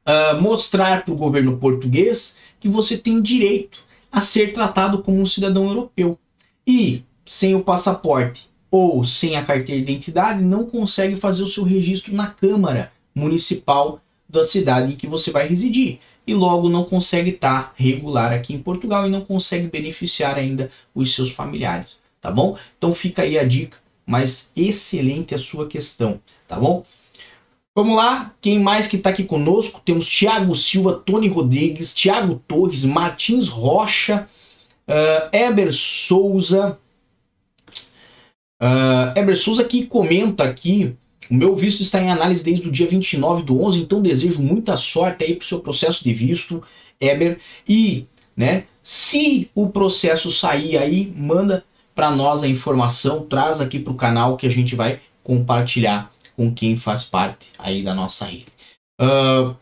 uh, 0.05 0.41
mostrar 0.41 1.03
para 1.03 1.13
o 1.13 1.17
governo 1.17 1.57
português 1.57 2.37
que 2.59 2.69
você 2.69 2.97
tem 2.97 3.21
direito 3.21 3.83
a 4.11 4.21
ser 4.21 4.53
tratado 4.53 5.03
como 5.03 5.19
um 5.19 5.27
cidadão 5.27 5.67
europeu. 5.67 6.17
E 6.65 7.03
sem 7.25 7.55
o 7.55 7.63
passaporte 7.63 8.48
ou 8.71 9.03
sem 9.03 9.35
a 9.35 9.43
carteira 9.43 9.83
de 9.83 9.91
identidade 9.91 10.41
não 10.41 10.65
consegue 10.65 11.15
fazer 11.15 11.43
o 11.43 11.47
seu 11.47 11.63
registro 11.63 12.13
na 12.13 12.27
Câmara 12.27 12.91
Municipal 13.13 14.01
da 14.27 14.45
cidade 14.45 14.93
em 14.93 14.95
que 14.95 15.07
você 15.07 15.31
vai 15.31 15.47
residir 15.47 15.99
e 16.27 16.33
logo 16.33 16.69
não 16.69 16.85
consegue 16.85 17.31
estar 17.31 17.73
regular 17.75 18.31
aqui 18.31 18.53
em 18.53 18.61
Portugal 18.61 19.07
e 19.07 19.09
não 19.09 19.21
consegue 19.21 19.67
beneficiar 19.67 20.37
ainda 20.37 20.71
os 20.93 21.15
seus 21.15 21.31
familiares, 21.31 21.97
tá 22.21 22.29
bom? 22.29 22.55
Então 22.77 22.93
fica 22.93 23.23
aí 23.23 23.39
a 23.39 23.43
dica, 23.43 23.77
mas 24.05 24.51
excelente 24.55 25.33
a 25.33 25.39
sua 25.39 25.67
questão, 25.67 26.21
tá 26.47 26.59
bom? 26.59 26.85
Vamos 27.75 27.95
lá, 27.95 28.35
quem 28.41 28.59
mais 28.59 28.87
que 28.87 28.97
está 28.97 29.09
aqui 29.09 29.23
conosco? 29.23 29.81
Temos 29.83 30.07
Tiago 30.07 30.55
Silva, 30.55 31.01
Tony 31.03 31.27
Rodrigues, 31.27 31.95
Tiago 31.95 32.41
Torres, 32.47 32.83
Martins 32.83 33.47
Rocha, 33.47 34.27
uh, 34.87 35.35
Eber 35.35 35.73
Souza, 35.73 36.77
Uh, 38.61 39.17
Eber 39.17 39.37
Souza 39.37 39.63
que 39.63 39.85
comenta 39.85 40.43
aqui, 40.43 40.95
o 41.29 41.33
meu 41.33 41.55
visto 41.55 41.81
está 41.81 42.01
em 42.01 42.11
análise 42.11 42.43
desde 42.43 42.67
o 42.67 42.71
dia 42.71 42.87
29 42.87 43.43
do 43.43 43.61
11, 43.61 43.79
então 43.79 44.01
desejo 44.01 44.41
muita 44.41 44.75
sorte 44.75 45.23
aí 45.23 45.35
para 45.35 45.43
o 45.43 45.47
seu 45.47 45.59
processo 45.59 46.03
de 46.03 46.13
visto, 46.13 46.61
Eber. 46.99 47.39
E, 47.67 48.05
né, 48.35 48.65
se 48.83 49.49
o 49.55 49.69
processo 49.69 50.31
sair 50.31 50.77
aí, 50.77 51.13
manda 51.15 51.63
para 51.95 52.11
nós 52.11 52.43
a 52.43 52.47
informação, 52.47 53.25
traz 53.25 53.61
aqui 53.61 53.79
para 53.79 53.93
o 53.93 53.97
canal 53.97 54.37
que 54.37 54.47
a 54.47 54.51
gente 54.51 54.75
vai 54.75 55.01
compartilhar 55.23 56.11
com 56.35 56.53
quem 56.53 56.77
faz 56.77 57.03
parte 57.03 57.47
aí 57.57 57.83
da 57.83 57.93
nossa 57.93 58.25
rede. 58.25 58.47
Uh, 58.99 59.55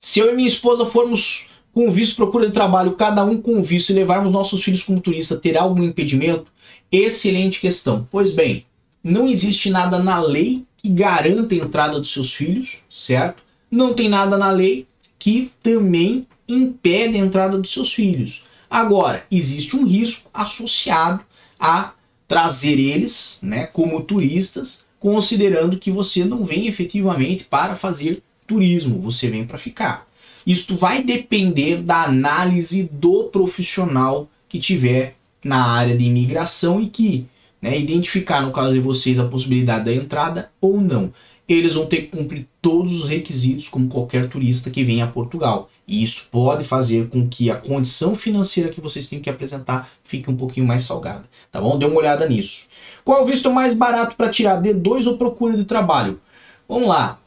se 0.00 0.20
eu 0.20 0.32
e 0.32 0.36
minha 0.36 0.48
esposa 0.48 0.86
formos 0.86 1.48
com 1.72 1.90
visto 1.90 2.16
procura 2.16 2.46
de 2.46 2.52
trabalho, 2.52 2.92
cada 2.92 3.24
um 3.24 3.40
com 3.40 3.62
visto, 3.62 3.90
e 3.90 3.94
levarmos 3.94 4.32
nossos 4.32 4.62
filhos 4.62 4.82
como 4.82 5.00
turista, 5.00 5.36
terá 5.36 5.62
algum 5.62 5.82
impedimento? 5.82 6.46
Excelente 6.90 7.60
questão. 7.60 8.06
Pois 8.10 8.32
bem, 8.32 8.66
não 9.02 9.28
existe 9.28 9.70
nada 9.70 9.98
na 9.98 10.20
lei 10.20 10.66
que 10.76 10.88
garanta 10.88 11.54
a 11.54 11.58
entrada 11.58 11.98
dos 11.98 12.12
seus 12.12 12.32
filhos, 12.32 12.78
certo? 12.90 13.42
Não 13.70 13.94
tem 13.94 14.08
nada 14.08 14.36
na 14.36 14.50
lei 14.50 14.86
que 15.18 15.50
também 15.62 16.26
impede 16.48 17.16
a 17.16 17.20
entrada 17.20 17.58
dos 17.58 17.72
seus 17.72 17.92
filhos. 17.92 18.42
Agora, 18.70 19.24
existe 19.30 19.76
um 19.76 19.86
risco 19.86 20.30
associado 20.32 21.22
a 21.58 21.92
trazer 22.26 22.78
eles, 22.78 23.38
né, 23.42 23.66
como 23.66 24.02
turistas, 24.02 24.86
considerando 25.00 25.78
que 25.78 25.90
você 25.90 26.24
não 26.24 26.44
vem 26.44 26.66
efetivamente 26.66 27.44
para 27.44 27.76
fazer 27.76 28.22
turismo, 28.46 29.00
você 29.00 29.28
vem 29.28 29.46
para 29.46 29.58
ficar. 29.58 30.07
Isto 30.46 30.76
vai 30.76 31.02
depender 31.02 31.82
da 31.82 32.04
análise 32.04 32.88
do 32.92 33.24
profissional 33.24 34.28
que 34.48 34.58
tiver 34.58 35.16
na 35.44 35.64
área 35.64 35.96
de 35.96 36.04
imigração 36.04 36.80
e 36.80 36.88
que 36.88 37.26
né, 37.60 37.78
identificar, 37.78 38.40
no 38.42 38.52
caso 38.52 38.72
de 38.72 38.80
vocês, 38.80 39.18
a 39.18 39.26
possibilidade 39.26 39.84
da 39.84 39.92
entrada 39.92 40.50
ou 40.60 40.80
não. 40.80 41.12
Eles 41.48 41.74
vão 41.74 41.86
ter 41.86 42.02
que 42.02 42.16
cumprir 42.16 42.46
todos 42.60 43.02
os 43.02 43.08
requisitos, 43.08 43.68
como 43.68 43.88
qualquer 43.88 44.28
turista 44.28 44.70
que 44.70 44.84
venha 44.84 45.04
a 45.04 45.08
Portugal. 45.08 45.70
E 45.86 46.04
isso 46.04 46.26
pode 46.30 46.64
fazer 46.64 47.08
com 47.08 47.26
que 47.26 47.50
a 47.50 47.56
condição 47.56 48.14
financeira 48.14 48.68
que 48.68 48.80
vocês 48.80 49.08
têm 49.08 49.20
que 49.20 49.30
apresentar 49.30 49.90
fique 50.04 50.30
um 50.30 50.36
pouquinho 50.36 50.66
mais 50.66 50.84
salgada. 50.84 51.24
Tá 51.50 51.58
bom? 51.60 51.78
Dê 51.78 51.86
uma 51.86 51.98
olhada 51.98 52.28
nisso. 52.28 52.68
Qual 53.02 53.22
é 53.22 53.30
visto 53.30 53.50
mais 53.50 53.72
barato 53.72 54.14
para 54.14 54.28
tirar 54.28 54.60
D2 54.60 55.06
ou 55.06 55.16
procura 55.16 55.56
de 55.56 55.64
trabalho? 55.64 56.20
Vamos 56.68 56.88
lá. 56.88 57.18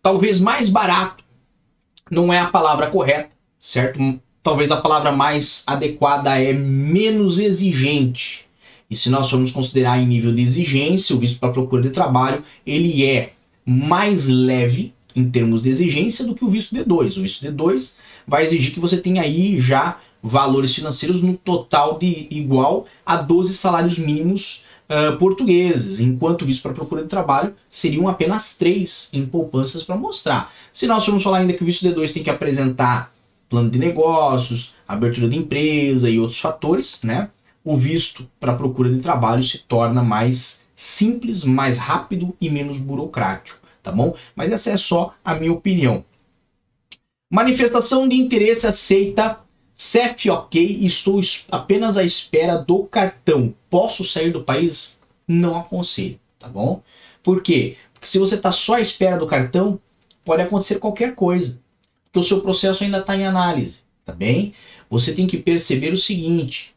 Talvez 0.00 0.38
mais 0.38 0.68
barato 0.68 1.23
não 2.10 2.32
é 2.32 2.38
a 2.38 2.46
palavra 2.46 2.90
correta, 2.90 3.30
certo? 3.58 3.98
talvez 4.44 4.70
a 4.70 4.76
palavra 4.76 5.10
mais 5.10 5.64
adequada 5.66 6.38
é 6.38 6.52
menos 6.52 7.38
exigente. 7.38 8.44
E 8.90 8.94
se 8.94 9.08
nós 9.08 9.30
formos 9.30 9.50
considerar 9.50 9.98
em 9.98 10.06
nível 10.06 10.34
de 10.34 10.42
exigência, 10.42 11.16
o 11.16 11.18
visto 11.18 11.40
para 11.40 11.50
procura 11.50 11.82
de 11.82 11.90
trabalho, 11.90 12.44
ele 12.66 13.04
é 13.06 13.32
mais 13.64 14.28
leve 14.28 14.92
em 15.16 15.28
termos 15.30 15.62
de 15.62 15.70
exigência 15.70 16.26
do 16.26 16.34
que 16.34 16.44
o 16.44 16.50
visto 16.50 16.76
D2. 16.76 17.16
O 17.16 17.22
visto 17.22 17.44
D2 17.44 17.96
vai 18.26 18.42
exigir 18.44 18.74
que 18.74 18.80
você 18.80 18.98
tenha 18.98 19.22
aí 19.22 19.58
já 19.58 19.98
valores 20.22 20.74
financeiros 20.74 21.22
no 21.22 21.34
total 21.34 21.98
de 21.98 22.26
igual 22.30 22.86
a 23.04 23.16
12 23.16 23.54
salários 23.54 23.98
mínimos 23.98 24.63
uh, 24.88 25.16
portugueses, 25.18 26.00
enquanto 26.00 26.44
visto 26.44 26.62
para 26.62 26.72
procura 26.72 27.02
de 27.02 27.08
trabalho 27.08 27.54
seriam 27.70 28.08
apenas 28.08 28.56
três 28.56 29.10
em 29.12 29.26
poupanças 29.26 29.82
para 29.82 29.96
mostrar. 29.96 30.52
Se 30.72 30.86
nós 30.86 31.04
formos 31.04 31.22
falar 31.22 31.38
ainda 31.38 31.52
que 31.52 31.62
o 31.62 31.66
visto 31.66 31.84
D2 31.86 32.12
tem 32.12 32.22
que 32.22 32.30
apresentar 32.30 33.12
plano 33.48 33.70
de 33.70 33.78
negócios, 33.78 34.74
abertura 34.86 35.28
de 35.28 35.36
empresa 35.36 36.10
e 36.10 36.18
outros 36.18 36.40
fatores, 36.40 37.00
né? 37.02 37.30
O 37.64 37.76
visto 37.76 38.28
para 38.38 38.54
procura 38.54 38.90
de 38.90 39.00
trabalho 39.00 39.42
se 39.42 39.58
torna 39.58 40.02
mais 40.02 40.64
simples, 40.76 41.44
mais 41.44 41.78
rápido 41.78 42.34
e 42.40 42.50
menos 42.50 42.78
burocrático, 42.78 43.58
tá 43.82 43.90
bom? 43.90 44.14
Mas 44.34 44.50
essa 44.50 44.70
é 44.70 44.76
só 44.76 45.14
a 45.24 45.34
minha 45.34 45.52
opinião. 45.52 46.04
Manifestação 47.30 48.08
de 48.08 48.16
interesse 48.16 48.66
aceita. 48.66 49.40
CEF 49.74 50.30
ok, 50.30 50.78
estou 50.82 51.20
apenas 51.50 51.96
à 51.96 52.04
espera 52.04 52.56
do 52.56 52.84
cartão. 52.84 53.54
Posso 53.68 54.04
sair 54.04 54.30
do 54.30 54.44
país? 54.44 54.96
Não 55.26 55.56
aconselho, 55.56 56.20
tá 56.38 56.48
bom? 56.48 56.80
Por 57.22 57.42
quê? 57.42 57.76
Porque 57.92 58.06
se 58.06 58.18
você 58.18 58.36
está 58.36 58.52
só 58.52 58.74
à 58.74 58.80
espera 58.80 59.18
do 59.18 59.26
cartão, 59.26 59.80
pode 60.24 60.42
acontecer 60.42 60.78
qualquer 60.78 61.14
coisa. 61.14 61.60
Porque 62.04 62.18
o 62.18 62.22
seu 62.22 62.40
processo 62.40 62.84
ainda 62.84 62.98
está 62.98 63.16
em 63.16 63.26
análise, 63.26 63.78
tá 64.04 64.12
bem? 64.12 64.54
Você 64.88 65.12
tem 65.12 65.26
que 65.26 65.38
perceber 65.38 65.92
o 65.92 65.98
seguinte: 65.98 66.74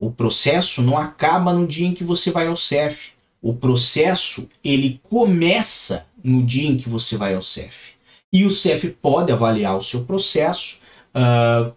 o 0.00 0.10
processo 0.10 0.82
não 0.82 0.96
acaba 0.96 1.52
no 1.52 1.66
dia 1.66 1.86
em 1.86 1.94
que 1.94 2.02
você 2.02 2.30
vai 2.30 2.48
ao 2.48 2.56
CEF. 2.56 3.12
O 3.40 3.54
processo 3.54 4.48
ele 4.64 5.00
começa 5.08 6.06
no 6.22 6.42
dia 6.42 6.68
em 6.68 6.76
que 6.76 6.88
você 6.88 7.16
vai 7.16 7.34
ao 7.34 7.42
CEF. 7.42 7.92
E 8.32 8.44
o 8.44 8.50
CEF 8.50 8.88
pode 8.90 9.30
avaliar 9.30 9.76
o 9.76 9.82
seu 9.82 10.04
processo 10.04 10.78
uh, 11.14 11.72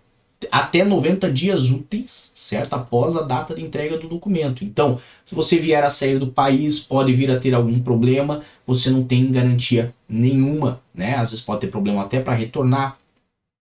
até 0.51 0.83
90 0.83 1.31
dias 1.31 1.71
úteis, 1.71 2.31
certo? 2.35 2.73
Após 2.73 3.15
a 3.15 3.21
data 3.21 3.55
de 3.55 3.63
entrega 3.63 3.97
do 3.97 4.07
documento. 4.07 4.63
Então, 4.63 4.99
se 5.25 5.35
você 5.35 5.57
vier 5.57 5.83
a 5.83 5.89
sair 5.89 6.19
do 6.19 6.27
país, 6.27 6.79
pode 6.79 7.13
vir 7.13 7.29
a 7.31 7.39
ter 7.39 7.53
algum 7.53 7.79
problema, 7.79 8.41
você 8.65 8.89
não 8.89 9.03
tem 9.03 9.31
garantia 9.31 9.93
nenhuma, 10.07 10.81
né? 10.93 11.15
Às 11.15 11.31
vezes 11.31 11.45
pode 11.45 11.61
ter 11.61 11.67
problema 11.67 12.03
até 12.03 12.19
para 12.19 12.33
retornar, 12.33 12.97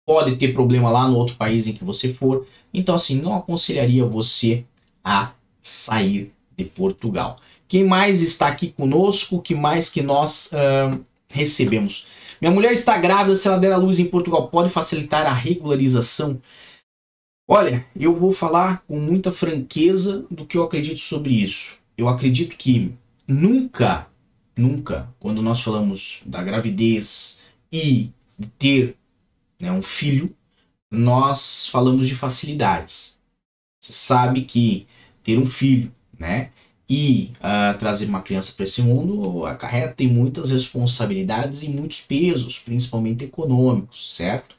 pode 0.05 0.35
ter 0.35 0.53
problema 0.53 0.89
lá 0.89 1.07
no 1.07 1.17
outro 1.17 1.35
país 1.35 1.67
em 1.67 1.73
que 1.73 1.83
você 1.83 2.13
for. 2.13 2.45
Então, 2.73 2.95
assim, 2.95 3.19
não 3.21 3.35
aconselharia 3.35 4.05
você 4.05 4.63
a 5.03 5.31
sair 5.61 6.31
de 6.57 6.65
Portugal. 6.65 7.37
Quem 7.67 7.83
mais 7.83 8.21
está 8.21 8.47
aqui 8.47 8.71
conosco? 8.71 9.37
O 9.37 9.41
que 9.41 9.55
mais 9.55 9.89
que 9.89 10.01
nós 10.01 10.51
uh, 10.53 11.03
recebemos? 11.29 12.05
Minha 12.41 12.51
mulher 12.51 12.73
está 12.73 12.97
grávida, 12.97 13.35
se 13.35 13.47
ela 13.47 13.57
der 13.57 13.71
a 13.71 13.77
luz 13.77 13.99
em 13.99 14.07
Portugal, 14.07 14.49
pode 14.49 14.69
facilitar 14.69 15.25
a 15.25 15.33
regularização? 15.33 16.41
Olha, 17.47 17.85
eu 17.95 18.15
vou 18.15 18.33
falar 18.33 18.83
com 18.87 18.99
muita 18.99 19.31
franqueza 19.31 20.25
do 20.31 20.45
que 20.45 20.57
eu 20.57 20.63
acredito 20.63 20.99
sobre 20.99 21.33
isso. 21.33 21.77
Eu 21.97 22.09
acredito 22.09 22.57
que 22.57 22.93
nunca, 23.27 24.07
nunca, 24.57 25.13
quando 25.19 25.41
nós 25.41 25.61
falamos 25.61 26.21
da 26.25 26.43
gravidez 26.43 27.39
e 27.71 28.11
de 28.37 28.47
ter 28.57 28.97
né, 29.59 29.71
um 29.71 29.83
filho, 29.83 30.35
nós 30.91 31.67
falamos 31.67 32.07
de 32.07 32.15
facilidades. 32.15 33.19
Você 33.81 33.93
sabe 33.93 34.41
que 34.41 34.87
ter 35.23 35.37
um 35.37 35.45
filho, 35.45 35.93
né, 36.17 36.51
e 36.89 37.31
uh, 37.37 37.77
trazer 37.79 38.05
uma 38.05 38.21
criança 38.21 38.53
para 38.53 38.63
esse 38.63 38.81
mundo 38.81 39.45
acarreta 39.45 40.03
em 40.03 40.07
muitas 40.07 40.51
responsabilidades 40.51 41.63
e 41.63 41.69
muitos 41.69 42.01
pesos, 42.01 42.59
principalmente 42.59 43.25
econômicos, 43.25 44.15
certo? 44.15 44.55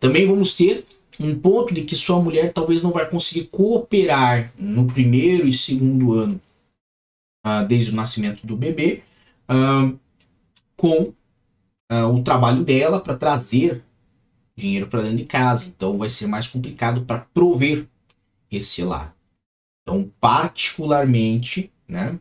Também 0.00 0.26
vamos 0.26 0.56
ter 0.56 0.84
um 1.20 1.38
ponto 1.38 1.72
de 1.72 1.82
que 1.82 1.96
sua 1.96 2.20
mulher 2.20 2.52
talvez 2.52 2.82
não 2.82 2.90
vai 2.90 3.08
conseguir 3.08 3.46
cooperar 3.46 4.52
no 4.58 4.86
primeiro 4.86 5.46
e 5.46 5.52
segundo 5.52 6.12
ano, 6.14 6.40
uh, 7.46 7.66
desde 7.66 7.90
o 7.90 7.94
nascimento 7.94 8.46
do 8.46 8.56
bebê, 8.56 9.02
uh, 9.48 9.98
com 10.76 11.12
o 11.90 12.22
trabalho 12.22 12.64
dela 12.64 13.00
para 13.00 13.16
trazer 13.16 13.82
dinheiro 14.54 14.88
para 14.88 15.00
dentro 15.00 15.16
de 15.16 15.24
casa. 15.24 15.66
Então 15.66 15.96
vai 15.96 16.10
ser 16.10 16.26
mais 16.26 16.46
complicado 16.46 17.02
para 17.06 17.20
prover 17.32 17.86
esse 18.50 18.82
lar. 18.82 19.16
Então, 19.88 20.12
particularmente, 20.20 21.72
né, 21.88 22.20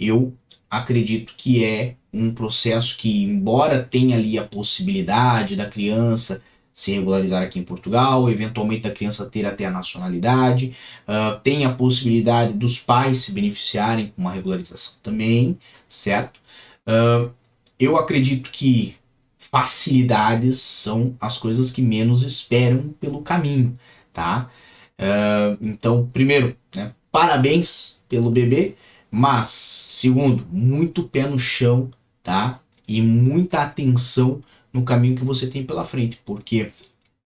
eu 0.00 0.34
acredito 0.70 1.34
que 1.36 1.62
é 1.62 1.94
um 2.10 2.32
processo 2.32 2.96
que, 2.96 3.22
embora 3.22 3.84
tenha 3.84 4.16
ali 4.16 4.38
a 4.38 4.44
possibilidade 4.44 5.56
da 5.56 5.68
criança 5.68 6.42
se 6.72 6.92
regularizar 6.92 7.42
aqui 7.42 7.58
em 7.58 7.64
Portugal, 7.64 8.30
eventualmente 8.30 8.86
a 8.86 8.90
criança 8.90 9.26
ter 9.26 9.44
até 9.44 9.66
a 9.66 9.70
nacionalidade, 9.70 10.74
uh, 11.06 11.38
tem 11.40 11.66
a 11.66 11.74
possibilidade 11.74 12.54
dos 12.54 12.80
pais 12.80 13.18
se 13.18 13.32
beneficiarem 13.32 14.08
com 14.08 14.22
uma 14.22 14.32
regularização 14.32 14.94
também, 15.02 15.58
certo? 15.86 16.40
Uh, 16.86 17.30
eu 17.78 17.98
acredito 17.98 18.50
que 18.50 18.96
facilidades 19.36 20.60
são 20.60 21.14
as 21.20 21.36
coisas 21.36 21.70
que 21.70 21.82
menos 21.82 22.22
esperam 22.22 22.94
pelo 22.98 23.20
caminho, 23.20 23.78
tá? 24.14 24.50
Uh, 24.98 25.56
então, 25.60 26.08
primeiro, 26.12 26.56
né, 26.74 26.94
parabéns 27.12 27.98
pelo 28.08 28.30
bebê, 28.30 28.76
mas, 29.10 29.48
segundo, 29.48 30.46
muito 30.50 31.04
pé 31.04 31.28
no 31.28 31.38
chão, 31.38 31.90
tá? 32.22 32.60
E 32.86 33.00
muita 33.00 33.62
atenção 33.62 34.42
no 34.72 34.84
caminho 34.84 35.16
que 35.16 35.24
você 35.24 35.46
tem 35.46 35.64
pela 35.64 35.84
frente, 35.84 36.20
porque 36.24 36.72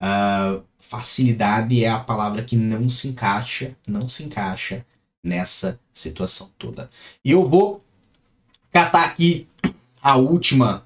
uh, 0.02 0.62
facilidade 0.80 1.84
é 1.84 1.90
a 1.90 2.00
palavra 2.00 2.44
que 2.44 2.56
não 2.56 2.90
se 2.90 3.08
encaixa, 3.08 3.76
não 3.88 4.10
se 4.10 4.24
encaixa 4.24 4.86
nessa 5.24 5.80
situação 5.94 6.50
toda. 6.58 6.90
E 7.24 7.32
eu 7.32 7.48
vou 7.48 7.84
catar 8.72 9.06
aqui 9.06 9.48
a 10.02 10.16
última 10.16 10.86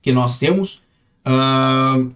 que 0.00 0.12
nós 0.12 0.38
temos. 0.38 0.82
Uh, 1.26 2.14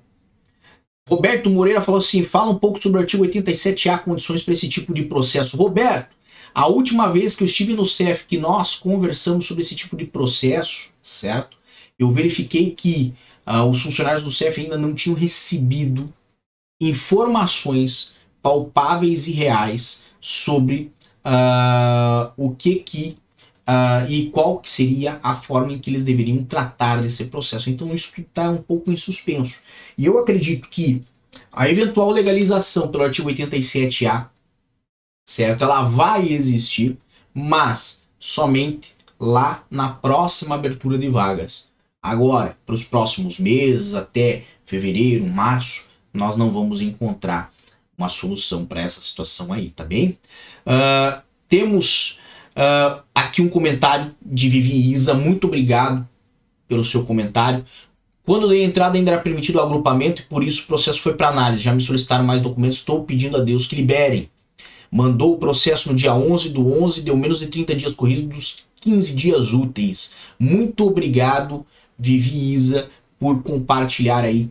Roberto 1.09 1.51
Moreira 1.51 1.83
falou 1.83 1.99
assim: 1.99 2.25
fala 2.25 2.51
um 2.51 2.59
pouco 2.59 2.81
sobre 2.81 2.99
o 2.99 3.01
artigo 3.01 3.25
87A, 3.25 4.03
condições 4.03 4.43
para 4.43 4.55
esse 4.55 4.69
tipo 4.69 4.95
de 4.95 5.05
processo. 5.05 5.57
Roberto, 5.57 6.15
a 6.55 6.67
última 6.67 7.11
vez 7.11 7.35
que 7.35 7.43
eu 7.43 7.47
estive 7.47 7.75
no 7.75 7.87
CEF 7.87 8.27
que 8.27 8.39
nós 8.39 8.75
conversamos 8.77 9.47
sobre 9.47 9.63
esse 9.63 9.75
tipo 9.75 9.97
de 9.97 10.05
processo, 10.05 10.91
certo? 11.03 11.57
Eu 11.99 12.11
verifiquei 12.11 12.71
que 12.71 13.15
uh, 13.47 13.65
os 13.69 13.83
funcionários 13.83 14.25
do 14.25 14.31
CEF 14.31 14.61
ainda 14.61 14.77
não 14.77 14.95
tinham 14.95 15.17
recebido 15.17 16.13
informações 16.81 18.15
palpáveis 18.43 19.29
e 19.29 19.33
reais 19.33 20.05
sobre 20.21 20.93
uh, 21.25 22.33
o 22.37 22.55
que 22.55 22.77
que 22.77 23.17
uh, 23.67 24.11
e 24.11 24.31
qual 24.31 24.61
seria 24.65 25.19
a 25.23 25.35
forma 25.35 25.73
em 25.73 25.79
que 25.79 25.91
eles 25.91 26.05
deveriam 26.05 26.45
tratar 26.45 27.03
desse 27.03 27.27
processo. 27.27 27.71
Então 27.71 27.95
isso 27.95 28.13
está 28.19 28.51
um 28.51 28.59
pouco 28.59 28.91
em 28.91 28.97
suspenso. 28.97 29.61
E 29.97 30.07
eu 30.07 30.19
acredito 30.19 30.69
que 30.69 31.03
a 31.51 31.69
eventual 31.69 32.11
legalização 32.11 32.89
pelo 32.89 33.05
artigo 33.05 33.29
87A, 33.29 34.29
certo? 35.27 35.65
Ela 35.65 35.83
vai 35.85 36.29
existir, 36.29 36.97
mas 37.33 38.03
somente 38.19 38.95
lá 39.19 39.65
na 39.71 39.91
próxima 39.91 40.55
abertura 40.55 40.99
de 40.99 41.09
vagas. 41.09 41.71
Agora, 42.03 42.57
para 42.67 42.75
os 42.75 42.83
próximos 42.83 43.39
meses, 43.39 43.95
até 43.95 44.45
fevereiro, 44.67 45.25
março, 45.25 45.87
nós 46.13 46.37
não 46.37 46.51
vamos 46.51 46.81
encontrar 46.81 47.53
uma 47.97 48.09
solução 48.09 48.65
para 48.67 48.81
essa 48.81 49.01
situação 49.01 49.53
aí, 49.53 49.71
tá 49.71 49.85
bem? 49.85 50.19
Uh, 50.67 51.23
temos 51.49 52.19
Uh, 52.57 53.03
aqui 53.15 53.41
um 53.41 53.49
comentário 53.49 54.15
de 54.25 54.49
Vivi 54.49 54.93
Isa, 54.93 55.15
muito 55.15 55.47
obrigado 55.47 56.07
pelo 56.69 56.85
seu 56.85 57.05
comentário. 57.05 57.65
Quando 58.25 58.49
dei 58.49 58.63
entrada 58.63 58.97
ainda 58.97 59.11
era 59.11 59.21
permitido 59.21 59.57
o 59.57 59.61
agrupamento 59.61 60.23
e 60.23 60.25
por 60.27 60.45
isso 60.45 60.63
o 60.63 60.67
processo 60.67 61.01
foi 61.01 61.15
para 61.15 61.29
análise. 61.29 61.63
Já 61.63 61.75
me 61.75 61.83
solicitaram 61.83 62.25
mais 62.25 62.41
documentos, 62.41 62.79
estou 62.79 63.03
pedindo 63.05 63.37
a 63.37 63.41
Deus 63.41 63.67
que 63.67 63.75
liberem. 63.75 64.31
Mandou 64.91 65.35
o 65.35 65.39
processo 65.39 65.91
no 65.91 65.95
dia 65.97 66.15
11 66.15 66.51
do 66.51 66.83
11, 66.83 67.01
deu 67.01 67.17
menos 67.17 67.41
de 67.41 67.47
30 67.47 67.75
dias 67.75 67.93
corridos 67.93 68.29
dos 68.29 68.65
15 68.81 69.15
dias 69.17 69.53
úteis. 69.53 70.15
Muito 70.39 70.87
obrigado, 70.87 71.67
Vivi 71.99 72.53
Isa, 72.53 72.91
por 73.19 73.43
compartilhar 73.43 74.25
aí 74.25 74.51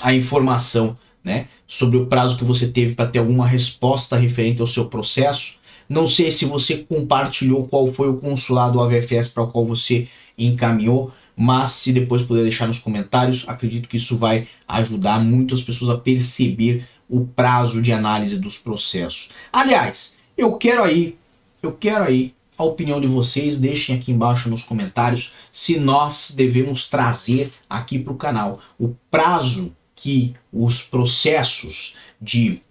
a 0.00 0.14
informação 0.14 0.96
né, 1.22 1.48
sobre 1.66 1.98
o 1.98 2.06
prazo 2.06 2.38
que 2.38 2.44
você 2.44 2.66
teve 2.66 2.94
para 2.94 3.08
ter 3.08 3.18
alguma 3.18 3.46
resposta 3.46 4.16
referente 4.16 4.60
ao 4.60 4.66
seu 4.66 4.86
processo. 4.86 5.59
Não 5.90 6.06
sei 6.06 6.30
se 6.30 6.44
você 6.44 6.76
compartilhou 6.76 7.66
qual 7.66 7.92
foi 7.92 8.08
o 8.08 8.18
consulado 8.18 8.80
AVFS 8.80 9.26
para 9.30 9.42
o 9.42 9.48
qual 9.48 9.66
você 9.66 10.06
encaminhou, 10.38 11.12
mas 11.36 11.70
se 11.72 11.92
depois 11.92 12.22
puder 12.22 12.44
deixar 12.44 12.68
nos 12.68 12.78
comentários, 12.78 13.44
acredito 13.48 13.88
que 13.88 13.96
isso 13.96 14.16
vai 14.16 14.46
ajudar 14.68 15.18
muitas 15.18 15.62
pessoas 15.62 15.90
a 15.90 15.98
perceber 15.98 16.86
o 17.08 17.26
prazo 17.26 17.82
de 17.82 17.92
análise 17.92 18.38
dos 18.38 18.56
processos. 18.56 19.30
Aliás, 19.52 20.16
eu 20.38 20.52
quero 20.52 20.84
aí, 20.84 21.18
eu 21.60 21.72
quero 21.72 22.04
aí 22.04 22.34
a 22.56 22.62
opinião 22.62 23.00
de 23.00 23.08
vocês, 23.08 23.58
deixem 23.58 23.96
aqui 23.96 24.12
embaixo 24.12 24.48
nos 24.48 24.62
comentários 24.62 25.32
se 25.50 25.76
nós 25.76 26.32
devemos 26.36 26.86
trazer 26.86 27.50
aqui 27.68 27.98
para 27.98 28.12
o 28.12 28.16
canal 28.16 28.60
o 28.78 28.94
prazo 29.10 29.74
que 29.96 30.36
os 30.52 30.84
processos 30.84 31.96
de 32.22 32.62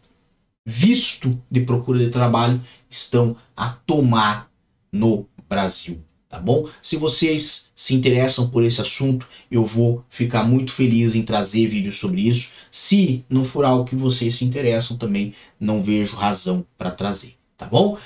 visto 0.65 1.41
de 1.49 1.61
procura 1.61 1.97
de 1.99 2.11
trabalho 2.11 2.61
estão 2.89 3.35
a 3.55 3.69
tomar 3.69 4.49
no 4.91 5.27
Brasil 5.47 6.01
tá 6.29 6.39
bom? 6.39 6.69
Se 6.81 6.95
vocês 6.95 7.71
se 7.75 7.95
interessam 7.95 8.47
por 8.49 8.63
esse 8.63 8.79
assunto, 8.79 9.27
eu 9.49 9.65
vou 9.65 10.05
ficar 10.09 10.43
muito 10.43 10.71
feliz 10.71 11.15
em 11.15 11.23
trazer 11.23 11.67
vídeos 11.67 11.97
sobre 11.97 12.21
isso. 12.21 12.51
Se 12.69 13.25
não 13.27 13.43
for 13.43 13.65
algo 13.65 13.83
que 13.83 13.95
vocês 13.95 14.35
se 14.35 14.45
interessam 14.45 14.95
também, 14.95 15.33
não 15.59 15.81
vejo 15.81 16.15
razão 16.15 16.63
para 16.77 16.91
trazer, 16.91 17.33
tá 17.57 17.65
bom? 17.65 17.97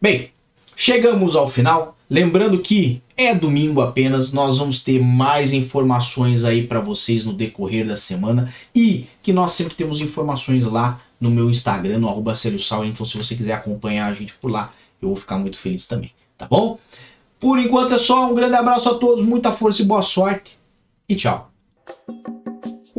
Bem, 0.00 0.30
chegamos 0.76 1.34
ao 1.34 1.48
final. 1.48 1.96
Lembrando 2.08 2.60
que 2.60 3.02
é 3.26 3.34
domingo 3.34 3.80
apenas, 3.80 4.32
nós 4.32 4.58
vamos 4.58 4.82
ter 4.82 5.00
mais 5.00 5.52
informações 5.52 6.44
aí 6.44 6.66
para 6.66 6.80
vocês 6.80 7.24
no 7.24 7.32
decorrer 7.32 7.86
da 7.86 7.96
semana 7.96 8.52
e 8.74 9.06
que 9.22 9.32
nós 9.32 9.52
sempre 9.52 9.74
temos 9.74 10.00
informações 10.00 10.64
lá 10.64 11.00
no 11.20 11.30
meu 11.30 11.50
Instagram, 11.50 11.98
no 11.98 12.08
arroba 12.08 12.34
Então 12.86 13.04
se 13.04 13.18
você 13.18 13.36
quiser 13.36 13.52
acompanhar 13.52 14.06
a 14.06 14.14
gente 14.14 14.34
por 14.34 14.50
lá, 14.50 14.72
eu 15.00 15.08
vou 15.08 15.16
ficar 15.16 15.38
muito 15.38 15.58
feliz 15.58 15.86
também, 15.86 16.12
tá 16.38 16.46
bom? 16.46 16.78
Por 17.38 17.58
enquanto 17.58 17.94
é 17.94 17.98
só, 17.98 18.30
um 18.30 18.34
grande 18.34 18.54
abraço 18.54 18.88
a 18.88 18.94
todos, 18.94 19.24
muita 19.24 19.52
força 19.52 19.82
e 19.82 19.84
boa 19.84 20.02
sorte 20.02 20.58
e 21.08 21.16
tchau. 21.16 21.50